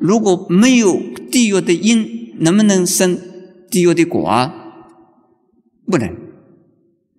[0.00, 0.98] 如果没有
[1.30, 3.20] 地狱的因，能不能生
[3.70, 4.54] 地狱的果啊？
[5.86, 6.16] 不能。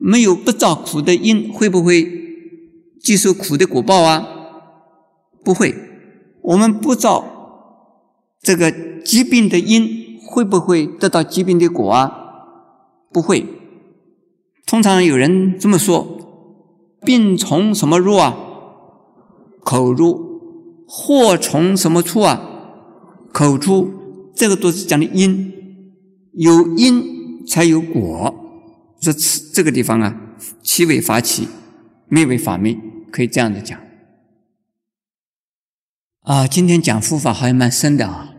[0.04, 2.04] 没有不造苦的因，会不会
[3.00, 4.28] 接受苦的果报啊？
[5.44, 5.76] 不会。
[6.42, 7.24] 我们不造
[8.42, 12.12] 这个疾病的因，会不会得到疾病的果啊？
[13.12, 13.46] 不会。
[14.66, 16.18] 通常有人这么说：
[17.06, 18.36] 病从什么入啊？
[19.64, 20.32] 口入。
[20.88, 22.48] 祸从什么出啊？
[23.32, 25.54] 口出，这个都是讲的因，
[26.34, 28.38] 有因才有果。
[29.00, 31.48] 这此这个地方啊，其为法起，
[32.08, 32.78] 灭为法灭，
[33.12, 33.80] 可以这样子讲。
[36.22, 38.34] 啊，今天讲佛法好像蛮深的啊。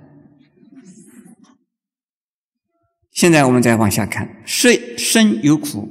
[3.10, 5.88] 现在我们再往下看，生生有苦，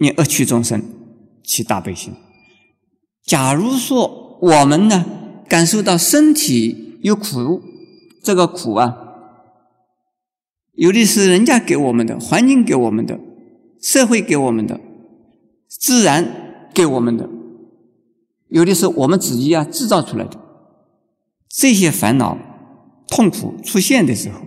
[0.00, 0.82] 念恶趣众生
[1.42, 2.14] 起大悲心。
[3.24, 5.06] 假如说我们呢，
[5.48, 6.87] 感受到身体。
[7.00, 7.62] 有苦，
[8.22, 8.96] 这个苦啊，
[10.72, 13.18] 有的是人家给我们的，环境给我们的，
[13.80, 14.80] 社会给我们的，
[15.68, 17.28] 自然给我们的，
[18.48, 20.40] 有的是我们自己啊制造出来的。
[21.48, 22.36] 这些烦恼、
[23.08, 24.40] 痛苦出现的时候，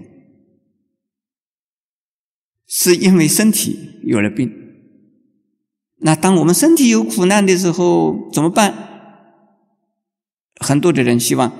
[2.68, 4.52] 是因为身体有了病。
[6.04, 8.90] 那当我们身体有苦难的时候怎么办？
[10.60, 11.52] 很多的人希望。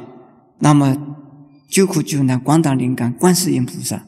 [0.64, 1.18] 那么，
[1.68, 4.06] 救苦救难、广大灵感、观世音菩萨，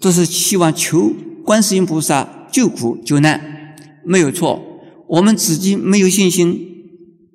[0.00, 1.12] 都是希望求
[1.44, 4.60] 观世音菩萨救苦救难，没有错。
[5.06, 6.58] 我们自己没有信心，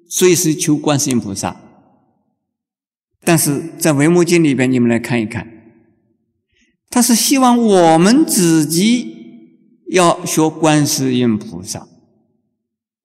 [0.09, 1.61] 所以是求观世音菩萨。
[3.23, 5.47] 但是在《维摩经》里边，你们来看一看，
[6.89, 9.15] 他是希望我们自己
[9.91, 11.87] 要学观世音菩萨，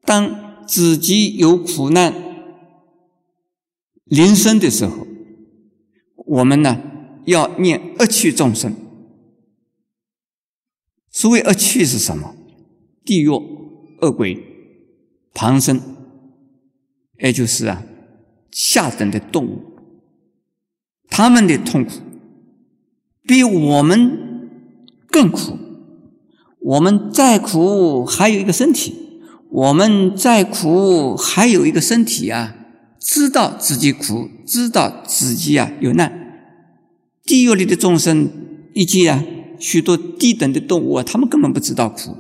[0.05, 2.34] 当自己有苦难。
[4.15, 5.07] 临生的时候，
[6.27, 6.81] 我们呢
[7.25, 8.73] 要念恶趣众生。
[11.11, 12.37] 所谓恶趣是什么？
[13.05, 14.41] 地狱、恶鬼、
[15.33, 15.81] 旁生，
[17.19, 17.83] 也就是啊
[18.51, 19.63] 下等的动物，
[21.09, 21.91] 他们的痛苦
[23.23, 24.49] 比我们
[25.09, 25.59] 更苦。
[26.61, 28.93] 我们再苦，还有一个身体；
[29.51, 32.57] 我们再苦，还有一个身体啊。
[33.05, 36.11] 知道自己苦，知道自己啊有难。
[37.23, 38.31] 地狱里的众生
[38.73, 39.23] 以及啊
[39.59, 42.17] 许多低等的动物啊，他们根本不知道苦，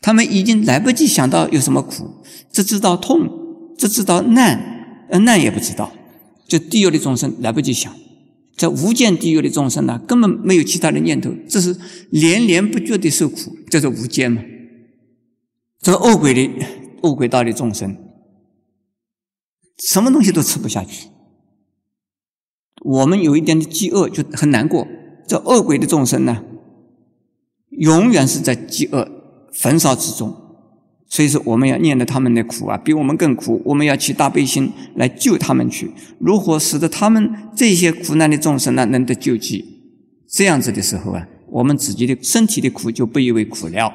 [0.00, 2.10] 他们已经来不及想到有什么苦，
[2.50, 3.30] 只知道痛，
[3.78, 5.92] 只知道难，呃难也不知道。
[6.48, 7.94] 就地狱的众生来不及想，
[8.56, 11.76] 在无间地狱的众生呢，根本没有其他的念头，只是
[12.10, 14.42] 连连不绝的受苦，叫做无间嘛。
[15.80, 16.50] 这个恶鬼的
[17.02, 17.96] 恶鬼道的众生。
[19.88, 21.08] 什么东西都吃不下去，
[22.84, 24.86] 我们有一点的饥饿就很难过。
[25.26, 26.44] 这恶鬼的众生呢，
[27.70, 29.10] 永远是在饥饿
[29.52, 30.36] 焚烧之中，
[31.08, 33.60] 所以说我们要念的他们的苦啊，比我们更苦。
[33.64, 35.90] 我们要起大悲心来救他们去。
[36.20, 39.64] 如何使得他们这些苦难的众生呢能得救济？
[40.28, 43.92] 这样子的时候啊，我们自己的身体的苦就不以为苦了。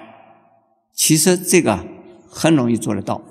[0.94, 1.86] 其实这个
[2.30, 3.22] 很容易做得到。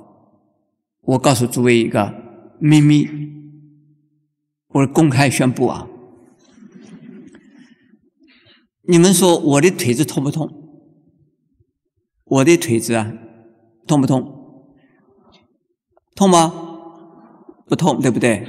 [1.03, 2.26] 我告诉诸位一个。
[2.59, 3.09] 秘密，
[4.69, 5.88] 我公开宣布啊！
[8.88, 10.49] 你们说我的腿子痛不痛？
[12.25, 13.12] 我的腿子啊，
[13.87, 14.33] 痛不痛？
[16.14, 16.53] 痛吗？
[17.66, 18.47] 不痛，对不对？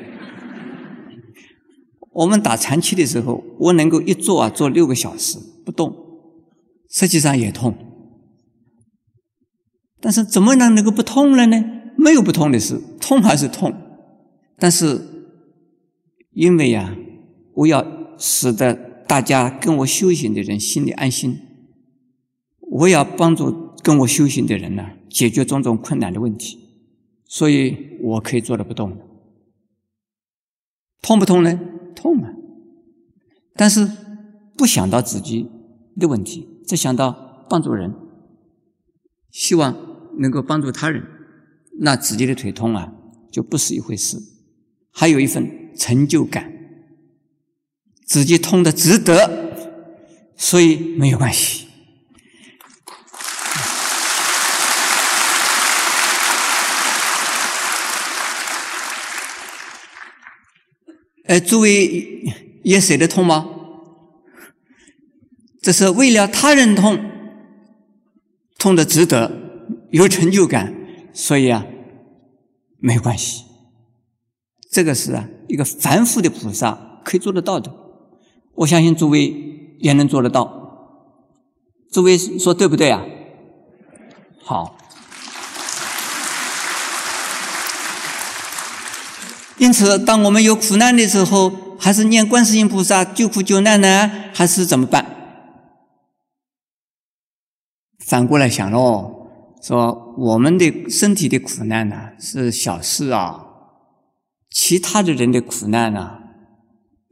[2.11, 5.95] 我们打禅期的时候，我能够一坐啊，坐六个小时不动，
[6.89, 7.75] 实际上也痛。
[9.99, 11.63] 但是怎么能能够不痛了呢？
[11.97, 13.86] 没有不痛的事，痛还是痛。
[14.57, 15.01] 但是，
[16.31, 16.97] 因为呀，
[17.53, 17.85] 我要
[18.17, 18.73] 使得
[19.07, 21.39] 大家跟我修行的人心里安心，
[22.59, 26.57] 我要帮助跟我修行的人呢解决种种困难的问题，
[27.25, 28.97] 所以我可以坐着不动。
[31.03, 31.59] 痛不痛呢？
[31.95, 32.33] 痛啊！
[33.53, 33.87] 但是
[34.57, 35.49] 不想到自己
[35.99, 37.93] 的问题，只想到帮助人，
[39.31, 39.75] 希望
[40.17, 41.03] 能够帮助他人，
[41.79, 42.93] 那自己的腿痛啊，
[43.31, 44.17] 就不是一回事。
[44.99, 46.51] 还有一份成就感，
[48.03, 49.77] 自己痛的值得，
[50.35, 51.67] 所以没有关系。
[61.25, 62.33] 哎，诸位
[62.63, 63.47] 也舍得痛吗？
[65.61, 66.99] 这是为了他人痛，
[68.57, 69.31] 痛的值得，
[69.91, 70.73] 有成就感，
[71.13, 71.67] 所以啊，
[72.79, 73.46] 没有关系。
[74.71, 77.71] 这个是啊，一个凡夫的菩萨可以做得到的，
[78.55, 80.53] 我相信诸位也能做得到。
[81.91, 83.01] 诸位说对不对啊？
[84.43, 84.77] 好。
[89.57, 95.03] 因此，当我们有苦难的时候，还是念观世音菩萨救苦救难呢，还是怎么办？
[98.05, 99.29] 反过来想喽，
[99.63, 103.46] 说我们的身体的苦难呢，是小事啊。
[104.59, 106.17] 其他的人的苦难呢，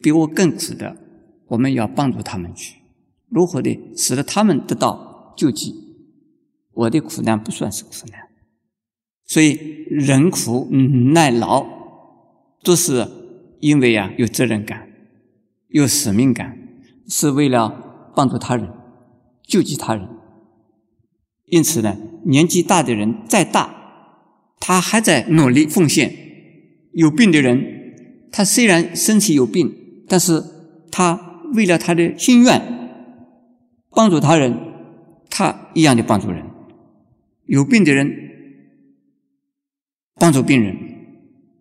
[0.01, 0.97] 比我更苦的，
[1.49, 2.77] 我们要帮助他们去，
[3.29, 5.75] 如何的使得他们得到救济？
[6.73, 8.29] 我的苦难不算是苦难，
[9.27, 9.51] 所以
[9.91, 10.67] 人苦
[11.13, 11.63] 耐劳，
[12.63, 13.07] 都是
[13.59, 14.89] 因为啊有责任感，
[15.67, 16.57] 有使命感，
[17.07, 18.67] 是为了帮助他人，
[19.43, 20.09] 救济他人。
[21.45, 23.69] 因此呢，年纪大的人再大，
[24.59, 26.24] 他还在努力奉献。
[26.95, 29.75] 有病的人，他虽然身体有病，
[30.07, 30.41] 但是
[30.89, 32.61] 他为了他的心愿
[33.91, 34.57] 帮助他人，
[35.29, 36.43] 他一样的帮助人。
[37.45, 38.09] 有病的人
[40.15, 40.75] 帮助病人，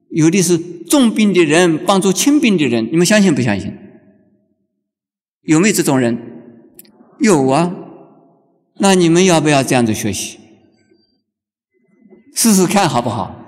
[0.08, 3.76] 有的是重病的人帮助轻病的人，你们相信不相信？
[5.42, 6.16] 有没有这种人？
[7.18, 7.74] 有啊，
[8.78, 10.38] 那你们要不要这样子学习？
[12.34, 13.40] 试试看好不好？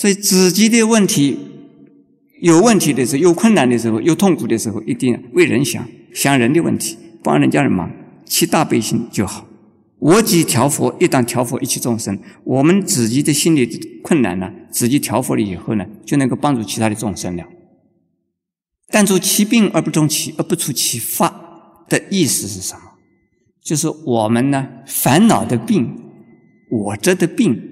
[0.00, 1.36] 所以自己的问题
[2.40, 7.90] 有问题的时候，有困难的时候，有痛苦的时候，一定为人想，想人的问题，帮人家人忙，
[8.24, 9.46] 起大悲心就好。
[9.98, 13.66] 我即调佛，一旦调佛一切众生，我们自己的心理
[14.02, 17.44] 困难呢，自己调佛了以后呢，就能够帮助其他的众生了。
[18.88, 22.80] 但除其病而不中其而不除其发的意思是什么？
[23.62, 25.94] 就是我们呢烦恼的病，
[26.70, 27.66] 我这的病。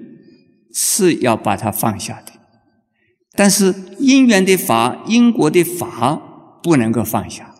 [0.73, 2.33] 是要把它放下的，
[3.33, 6.21] 但是因缘的法、因果的法
[6.61, 7.55] 不能够放下。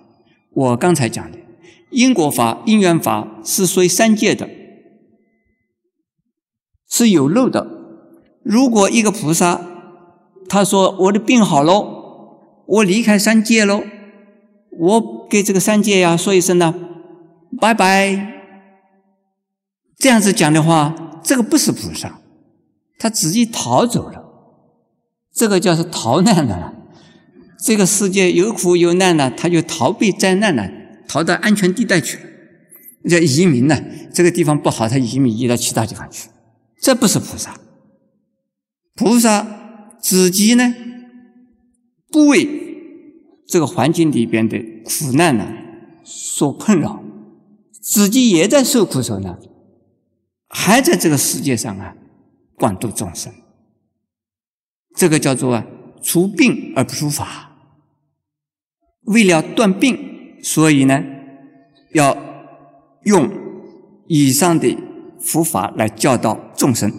[0.52, 1.38] 我刚才讲的
[1.90, 4.50] 因果法、因缘法是属于三界的，
[6.90, 7.68] 是有漏的。
[8.44, 9.62] 如果一个菩萨
[10.48, 13.84] 他说我的病好喽，我离开三界喽，
[14.80, 16.74] 我给这个三界呀说一声呢，
[17.60, 18.36] 拜拜。
[19.98, 22.20] 这样子讲的话，这个不是菩萨。
[23.00, 24.24] 他自己逃走了，
[25.34, 26.76] 这个叫是逃难的了。
[27.58, 30.70] 这个世界有苦有难了，他就逃避灾难了，
[31.08, 32.24] 逃到安全地带去了，
[33.10, 33.82] 叫移民呢。
[34.14, 36.30] 这个地方不好，他移民移到其他地方去，
[36.82, 37.60] 这不是菩萨。
[38.96, 40.76] 菩萨自己呢，
[42.12, 42.48] 不为
[43.48, 45.48] 这个环境里边的苦难呢
[46.04, 47.02] 所困扰，
[47.82, 49.40] 自己也在受苦受难，
[50.50, 51.96] 还在这个世界上啊
[52.60, 53.34] 广度众生。
[54.96, 55.66] 这个叫做啊
[56.04, 57.46] 除病而不除法。
[59.06, 61.04] 为了断病，所以呢，
[61.94, 62.16] 要
[63.06, 63.28] 用
[64.08, 64.78] 以上的
[65.20, 66.92] 佛法来教导众生。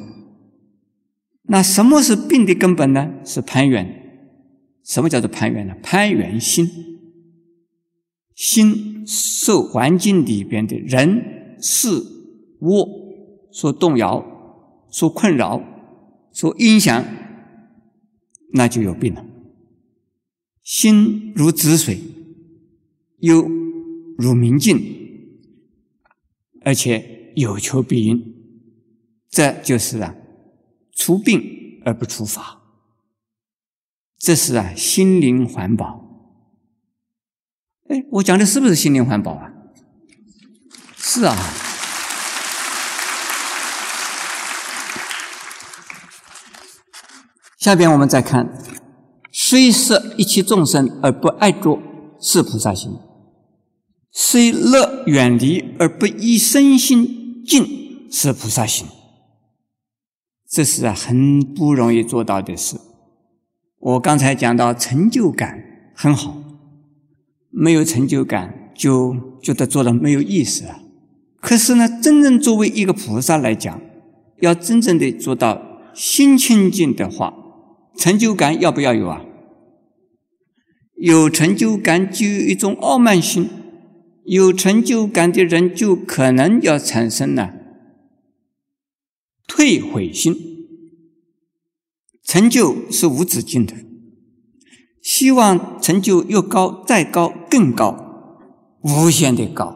[1.42, 3.12] 那什么是病的根本呢？
[3.24, 3.96] 是攀缘。
[4.84, 5.74] 什么叫做攀缘呢？
[5.82, 6.68] 攀缘心，
[8.34, 12.02] 心受环境里边的人事
[12.62, 14.24] 物所动摇、
[14.90, 15.62] 所困扰、
[16.32, 17.04] 所影响，
[18.52, 19.24] 那就有病了。
[20.62, 22.00] 心如止水，
[23.18, 23.48] 又
[24.18, 24.78] 如明镜，
[26.64, 28.34] 而且有求必应，
[29.28, 30.14] 这就是啊，
[30.92, 32.60] 除病而不除法，
[34.18, 36.08] 这是啊心灵环保。
[37.88, 39.52] 哎，我讲的是不是心灵环保啊？
[40.96, 41.36] 是啊。
[47.60, 48.58] 下边我们再看。
[49.30, 51.78] 虽摄一切众生而不爱着，
[52.18, 52.90] 是菩萨心；
[54.10, 58.86] 虽乐远离而不依身心净，是菩萨心。
[60.48, 62.78] 这是啊，很不容易做到的事。
[63.78, 65.62] 我刚才讲到成就感
[65.94, 66.42] 很好，
[67.50, 70.80] 没有成就感就觉得做的没有意思啊。
[71.42, 73.80] 可是呢，真正作为一个菩萨来讲，
[74.40, 75.60] 要真正的做到
[75.92, 77.36] 心清净的话。
[77.96, 79.24] 成就感要不要有啊？
[80.96, 83.48] 有成就感就有一种傲慢心，
[84.24, 87.54] 有成就感的人就可能要产生呢
[89.46, 90.36] 退悔心。
[92.22, 93.74] 成就是无止境的，
[95.02, 98.38] 希望成就越高，再高，更高，
[98.82, 99.74] 无限的高，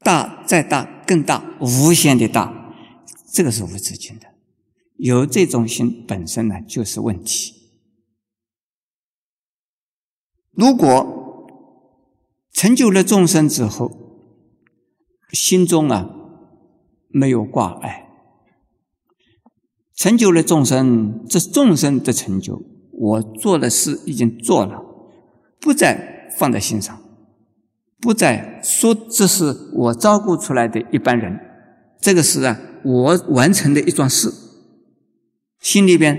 [0.00, 2.72] 大再大，更大，无限的大，
[3.32, 4.29] 这个是无止境的。
[5.02, 7.54] 有这种心本身呢，就是问题。
[10.50, 11.48] 如果
[12.52, 13.90] 成就了众生之后，
[15.32, 16.10] 心中啊
[17.08, 18.10] 没有挂碍，
[19.94, 24.84] 成就了众生，这众生的成就，我做的事已经做了，
[25.58, 27.02] 不再放在心上，
[27.98, 31.40] 不再说这是我照顾出来的一般人，
[31.98, 34.49] 这个是啊我完成的一桩事。
[35.60, 36.18] 心里边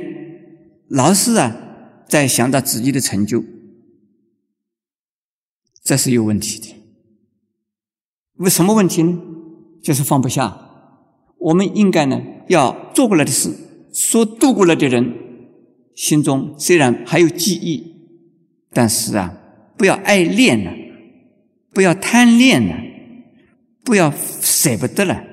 [0.88, 1.56] 老是啊
[2.08, 3.44] 在想到自己的成就，
[5.84, 6.76] 这是有问题的。
[8.36, 9.20] 为什么问题呢？
[9.82, 10.70] 就是放不下。
[11.38, 13.52] 我们应该呢要做过来的事，
[13.92, 15.16] 说度过了的人，
[15.96, 17.96] 心中虽然还有记忆，
[18.72, 19.38] 但是啊
[19.76, 20.72] 不要爱恋了，
[21.74, 22.76] 不要贪恋了，
[23.84, 24.12] 不要
[24.42, 25.31] 舍不得了。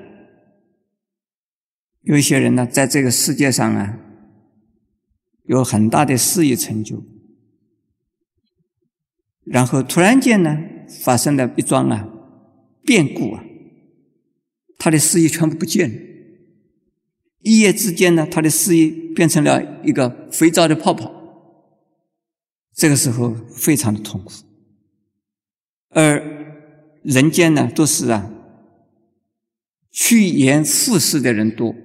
[2.09, 3.99] 有一些人呢，在这个世界上啊，
[5.43, 7.03] 有很大的事业成就，
[9.43, 10.57] 然后突然间呢，
[11.03, 12.09] 发生了一桩啊
[12.83, 13.43] 变故啊，
[14.79, 15.95] 他的事业全部不见了，
[17.41, 21.13] 一夜之间呢，他的事业变成了一个肥皂的泡泡，
[22.73, 24.31] 这个时候非常的痛苦，
[25.89, 26.19] 而
[27.03, 28.31] 人间呢，都是啊
[29.91, 31.75] 趋炎附势的人多。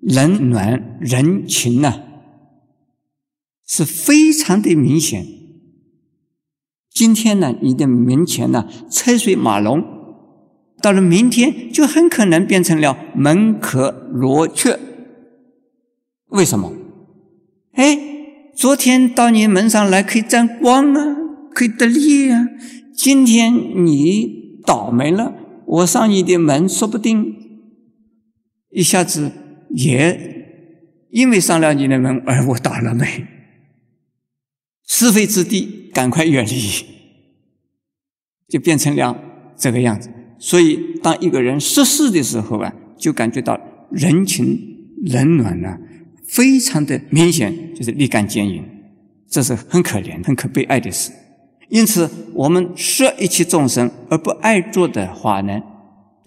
[0.00, 2.02] 冷暖人情呢，
[3.66, 5.26] 是非常的明显。
[6.90, 9.82] 今天呢，你的门前呢车水马龙，
[10.82, 14.78] 到了明天就很可能变成了门可罗雀。
[16.28, 16.72] 为什么？
[17.72, 17.98] 哎，
[18.54, 21.16] 昨天到你门上来可以沾光啊，
[21.54, 22.48] 可以得利啊。
[22.94, 25.34] 今天你倒霉了，
[25.66, 27.34] 我上你的门，说不定
[28.70, 29.30] 一下子。
[29.70, 33.26] 也因为上了你的门而我倒了霉，
[34.86, 36.86] 是非之地赶快远离，
[38.48, 39.16] 就变成了
[39.56, 40.10] 这个样子。
[40.38, 43.60] 所以，当一个人失势的时候啊，就感觉到
[43.90, 44.58] 人情
[45.04, 45.78] 冷暖呢，
[46.26, 48.64] 非常的明显，就是立竿见影，
[49.28, 51.12] 这是很可怜、很可悲哀的事。
[51.68, 55.60] 因此，我们舍一切众生而不爱做的话呢，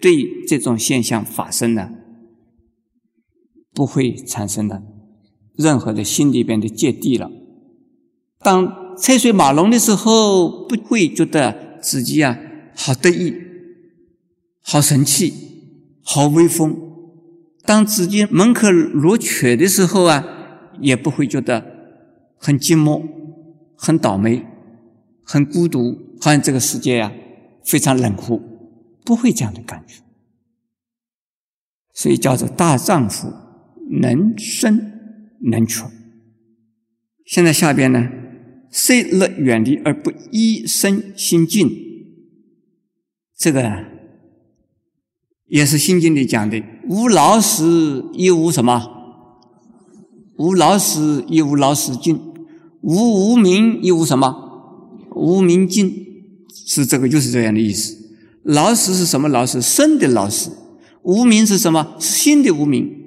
[0.00, 1.90] 对这种现象发生呢。
[3.74, 4.82] 不会产生的
[5.56, 7.30] 任何的心里边的芥蒂了。
[8.38, 12.38] 当车水马龙的时候，不会觉得自己啊
[12.76, 13.34] 好得意、
[14.62, 15.32] 好神气、
[16.02, 16.70] 好威风；
[17.64, 20.24] 当自己门可罗雀的时候啊，
[20.80, 21.64] 也不会觉得
[22.36, 23.02] 很寂寞、
[23.76, 24.44] 很倒霉、
[25.24, 27.12] 很孤独，好像这个世界呀
[27.64, 28.40] 非常冷酷，
[29.04, 30.02] 不会这样的感觉。
[31.92, 33.32] 所以叫做大丈夫，
[34.00, 34.92] 能生
[35.40, 35.82] 能屈。
[37.26, 38.10] 现在下边呢，
[38.70, 41.70] 虽乐远离而不依身心静，
[43.36, 43.84] 这个
[45.46, 48.90] 也是《心经》里讲的：无老死亦无什么？
[50.36, 52.18] 无老死亦无老死尽，
[52.82, 55.08] 无无明亦无什么？
[55.14, 55.92] 无明尽，
[56.66, 57.96] 是这个，就是这样的意思。
[58.42, 59.62] 老死是什么老死？
[59.62, 60.50] 生的老死。
[61.02, 61.96] 无名是什么？
[62.00, 63.03] 是心的无名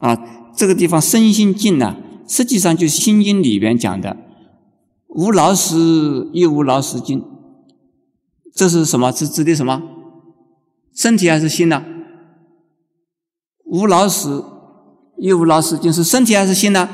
[0.00, 0.18] 啊！
[0.56, 1.96] 这个地方身心净呢，
[2.28, 4.16] 实际上就是《心经》里边讲的
[5.08, 7.22] “无老死亦无老死尽”。
[8.52, 9.12] 这是什么？
[9.12, 9.80] 是指的什么？
[10.94, 11.84] 身体还是心呢？
[13.64, 14.44] 无老死
[15.16, 16.88] 亦无老死尽是身体还是心呢？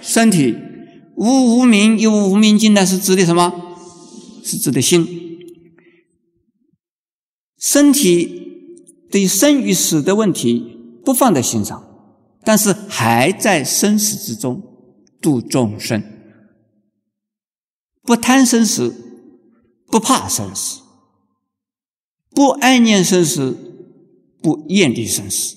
[0.00, 0.56] 身体。
[1.14, 2.84] 无无名亦无无明尽呢？
[2.84, 3.52] 是指的什么？
[4.42, 5.06] 是指的心。
[7.58, 8.40] 身体。
[9.10, 10.74] 对生与死的问题
[11.04, 11.84] 不放在心上，
[12.44, 14.62] 但是还在生死之中
[15.20, 16.02] 度众生，
[18.02, 18.94] 不贪生死，
[19.86, 20.80] 不怕生死，
[22.30, 23.56] 不爱念生死，
[24.42, 25.56] 不厌离生死，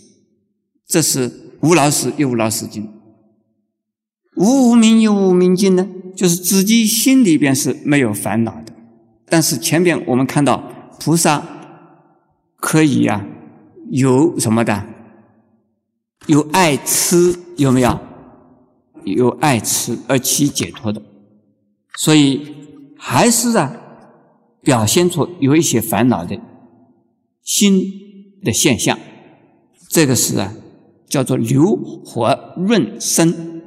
[0.88, 2.90] 这是无老死又无老死尽，
[4.36, 5.88] 无无明又无明尽呢？
[6.16, 8.74] 就是自己心里边是没有烦恼的，
[9.26, 10.58] 但是前面我们看到
[11.00, 11.46] 菩萨
[12.58, 13.26] 可以呀。
[13.92, 14.95] 有什么的？
[16.28, 18.00] 有爱吃有没有？
[19.04, 21.00] 有爱吃而起解脱的，
[22.00, 22.56] 所以
[22.98, 23.72] 还是啊，
[24.62, 26.40] 表现出有一些烦恼的
[27.44, 27.84] 心
[28.44, 28.98] 的现象。
[29.90, 30.54] 这个是啊，
[31.08, 33.62] 叫做流火润生，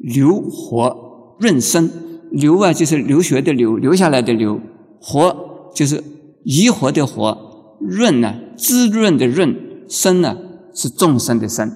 [0.00, 1.90] 流火润生。
[2.30, 4.58] 流啊，就是流血的流，流下来的流；
[5.00, 6.02] 火就是
[6.44, 8.34] 疑火的火，润呢。
[8.56, 10.36] 滋润的润生呢，
[10.74, 11.70] 是众生的生。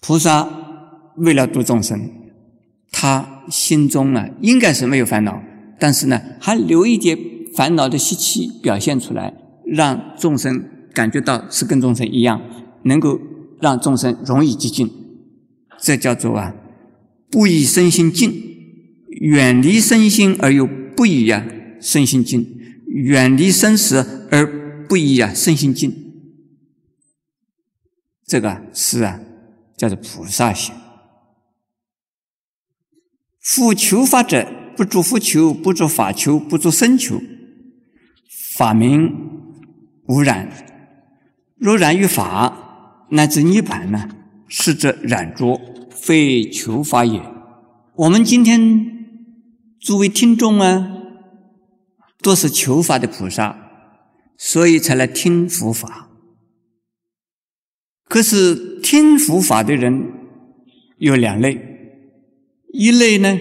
[0.00, 0.48] 菩萨
[1.16, 2.10] 为了度众生，
[2.90, 5.42] 他心中啊应该是没有烦恼，
[5.78, 7.18] 但是呢还留一点
[7.54, 9.34] 烦恼的习气表现出来，
[9.64, 12.40] 让众生感觉到是跟众生一样，
[12.84, 13.20] 能够
[13.60, 14.90] 让众生容易接近。
[15.78, 16.54] 这叫做啊，
[17.30, 18.32] 不以身心静，
[19.20, 21.46] 远离身心而又不以呀
[21.80, 22.46] 身心静，
[22.86, 24.60] 远离生死而。
[24.90, 25.94] 不以啊，身心静，
[28.26, 29.20] 这个是啊，
[29.80, 30.74] 叫做菩萨行。
[33.40, 37.18] 复求法者，不住复求，不住法求，不住身求。
[38.58, 39.10] 法名
[40.06, 40.52] 无染，
[41.56, 44.06] 若染于法，乃至涅盘呢？
[44.48, 45.58] 是则染着，
[45.90, 47.22] 非求法也。
[47.94, 48.60] 我们今天
[49.80, 50.90] 诸位听众啊，
[52.20, 53.56] 都是求法的菩萨。
[54.36, 56.09] 所以才来听佛法。
[58.10, 60.12] 可是听佛法的人
[60.98, 61.56] 有两类，
[62.72, 63.38] 一类呢，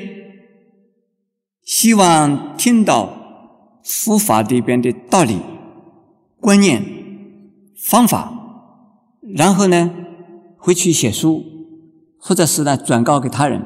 [1.63, 5.39] 希望听到佛法里边的道理、
[6.39, 6.83] 观念、
[7.75, 8.31] 方法，
[9.35, 9.91] 然后呢，
[10.55, 11.43] 回去写书，
[12.19, 13.65] 或者是呢转告给他人，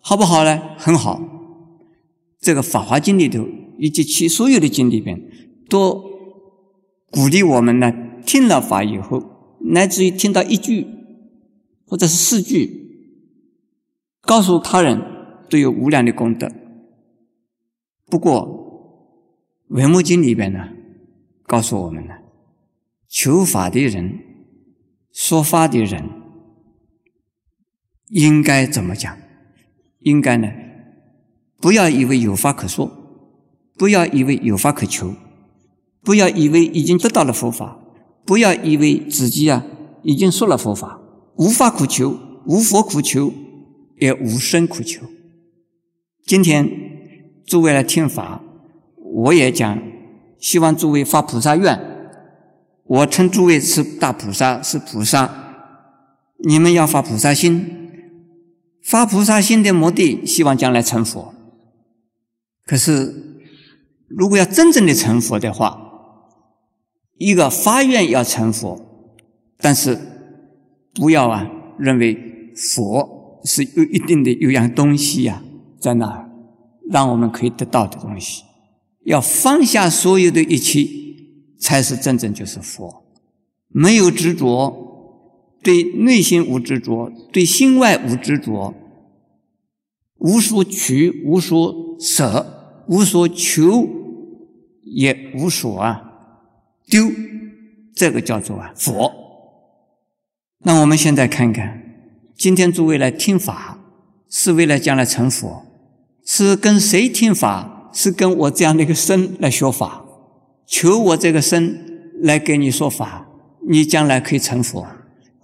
[0.00, 0.62] 好不好呢？
[0.78, 1.20] 很好。
[2.38, 5.20] 这个《法华经》里头以及其所有的经里边
[5.68, 6.08] 都。
[7.12, 7.92] 鼓励我们呢，
[8.24, 9.20] 听了法以后，
[9.60, 10.86] 乃至于听到一句
[11.86, 13.16] 或者是四句，
[14.22, 15.00] 告诉他人
[15.48, 16.50] 都有无量的功德。
[18.06, 20.68] 不过，《文目经》里边呢，
[21.44, 22.14] 告诉我们呢，
[23.08, 24.18] 求法的人、
[25.12, 26.04] 说法的人，
[28.08, 29.16] 应该怎么讲？
[30.00, 30.48] 应该呢，
[31.58, 32.90] 不要以为有法可说，
[33.76, 35.14] 不要以为有法可求。
[36.02, 37.78] 不要以为已经得到了佛法，
[38.24, 39.64] 不要以为自己啊
[40.02, 41.00] 已经说了佛法，
[41.36, 43.32] 无法苦求，无佛苦求，
[43.98, 45.06] 也无生苦求。
[46.24, 46.70] 今天
[47.46, 48.42] 诸位来听法，
[48.96, 49.82] 我也讲，
[50.38, 51.78] 希望诸位发菩萨愿。
[52.84, 55.54] 我称诸位是大菩萨，是菩萨，
[56.44, 57.76] 你们要发菩萨心。
[58.82, 61.34] 发菩萨心的目的，希望将来成佛。
[62.64, 63.40] 可是，
[64.08, 65.89] 如果要真正的成佛的话，
[67.20, 68.80] 一个发愿要成佛，
[69.58, 69.98] 但是
[70.94, 71.46] 不要啊
[71.78, 72.16] 认为
[72.56, 75.42] 佛是有一定的有样东西呀，
[75.78, 76.30] 在那儿，
[76.88, 78.44] 让我们可以得到的东西。
[79.04, 80.88] 要放下所有的一切，
[81.58, 83.04] 才是真正就是佛。
[83.68, 84.74] 没有执着，
[85.62, 88.72] 对内心无执着，对心外无执着，
[90.16, 93.86] 无所取，无所舍，无所求，
[94.84, 96.06] 也无所啊
[96.90, 97.10] 丢，
[97.94, 99.12] 这个叫做啊佛。
[100.64, 101.82] 那我们现在看看，
[102.36, 103.78] 今天诸位来听法，
[104.28, 105.64] 是为了将来成佛，
[106.26, 107.76] 是跟谁听法？
[107.92, 110.04] 是跟我这样的一个身来学法，
[110.64, 111.76] 求我这个身
[112.22, 113.26] 来给你说法，
[113.68, 114.86] 你将来可以成佛。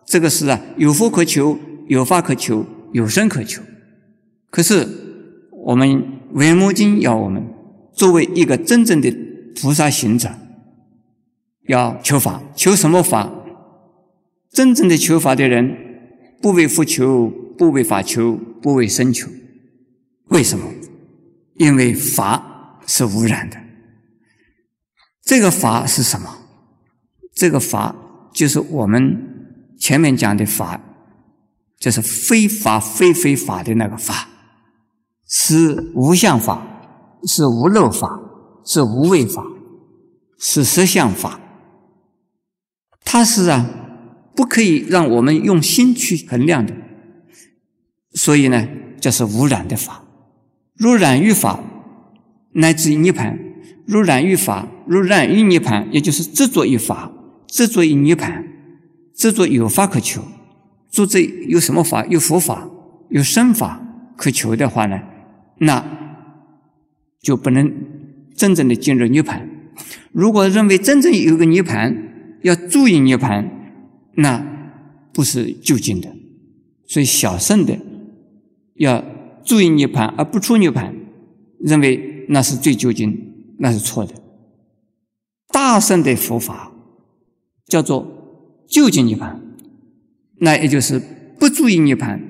[0.05, 3.61] 这个是啊，有佛可求，有法可求，有身可求。
[4.49, 4.87] 可是
[5.65, 5.89] 我们
[6.35, 7.45] 《维摩经》要我们
[7.93, 9.13] 作为一个真正的
[9.61, 10.31] 菩萨行者，
[11.69, 13.33] 要求法，求什么法？
[14.53, 15.77] 真正的求法的人，
[16.41, 19.29] 不为佛求，不为法求，不为身求。
[20.29, 20.67] 为什么？
[21.57, 23.57] 因为法是无染的，
[25.23, 26.39] 这个法是什么？
[27.35, 27.95] 这个法
[28.33, 30.81] 就是我们前面讲的法，
[31.79, 34.29] 就是非法非非法的那个法，
[35.29, 36.67] 是无相法，
[37.27, 38.21] 是无漏法，
[38.65, 39.45] 是无畏法，
[40.39, 41.41] 是实相法。
[43.07, 43.71] 它是啊，
[44.35, 46.75] 不可以让我们用心去衡量的，
[48.13, 48.69] 所以呢，
[49.01, 50.03] 这是无染的法。
[50.77, 51.61] 如染于法，
[52.53, 53.39] 乃至于涅盘；
[53.87, 57.13] 如染于法，如染于涅盘，也就是执着于法，
[57.47, 58.45] 执着于涅盘，
[59.15, 60.23] 执着有法可求。
[60.91, 62.05] 做这有什么法？
[62.07, 62.69] 有佛法，
[63.09, 63.81] 有身法
[64.17, 65.01] 可求的话呢？
[65.59, 65.85] 那
[67.23, 67.73] 就不能
[68.35, 69.49] 真正的进入涅盘。
[70.13, 73.51] 如果认为真正有个涅盘，要注意涅盘，
[74.15, 74.45] 那
[75.13, 76.15] 不是究竟的。
[76.87, 77.79] 所以小圣的
[78.75, 79.05] 要。
[79.47, 80.93] 注意涅盘而不出涅盘，
[81.61, 84.13] 认为那是最究竟，那是错的。
[85.53, 86.73] 大圣的佛法
[87.65, 88.05] 叫做
[88.67, 89.41] 究竟涅盘，
[90.41, 91.01] 那也就是
[91.39, 92.21] 不注意涅盘，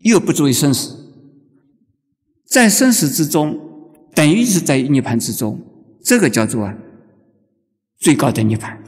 [0.00, 1.14] 又不注意生死，
[2.44, 3.58] 在生死之中
[4.14, 5.58] 等于是在涅盘之中，
[6.02, 6.70] 这个叫做
[7.96, 8.84] 最高的涅盘。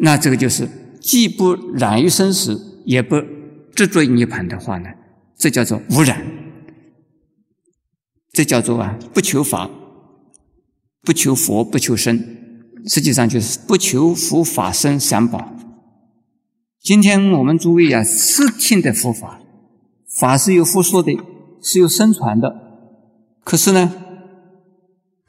[0.00, 0.68] 那这个就是
[1.00, 3.16] 既不染于生死，也不
[3.74, 4.88] 执着于涅盘的话呢？
[5.36, 6.26] 这叫做无染，
[8.32, 9.70] 这叫做啊不求法，
[11.02, 12.18] 不求佛，不求生，
[12.86, 15.54] 实际上就是不求佛法生三宝。
[16.80, 19.40] 今天我们诸位啊，是听的佛法，
[20.18, 21.12] 法是有复说的，
[21.62, 22.54] 是有生传的。
[23.44, 23.92] 可是呢，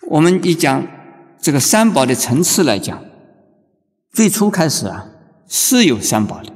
[0.09, 0.88] 我们一讲
[1.39, 3.03] 这个三宝的层次来讲，
[4.12, 5.07] 最初开始啊
[5.47, 6.51] 是有三宝的，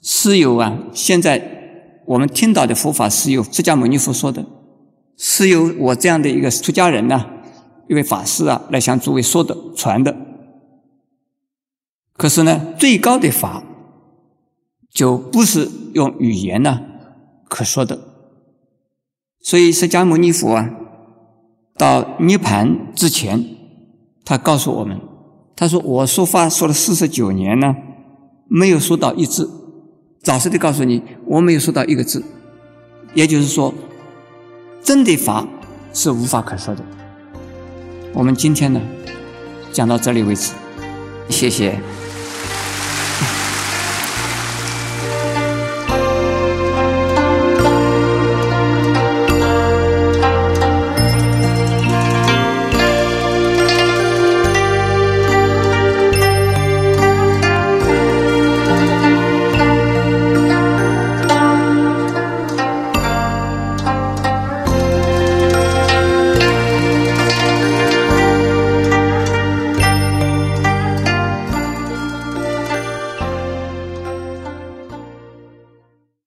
[0.00, 1.54] 是有啊现在。
[2.06, 4.46] 我们听到的佛法是由释迦牟尼佛说的，
[5.16, 7.26] 是由我这样的一个出家人呢，
[7.88, 10.16] 一位法师啊，来向诸位说的、传的。
[12.12, 13.64] 可是呢，最高的法
[14.88, 16.80] 就不是用语言呢
[17.48, 17.98] 可说的。
[19.40, 20.70] 所以释迦牟尼佛啊，
[21.76, 23.44] 到涅盘之前，
[24.24, 25.00] 他告诉我们，
[25.56, 27.74] 他说：“我说话说了四十九年呢，
[28.46, 29.50] 没有说到一字。”
[30.22, 32.22] 早实的告诉你，我没有说到一个字，
[33.14, 33.72] 也就是说，
[34.82, 35.46] 真的法
[35.94, 36.82] 是无法可说的。
[38.12, 38.80] 我们今天呢，
[39.72, 40.52] 讲到这里为止，
[41.28, 41.80] 谢谢。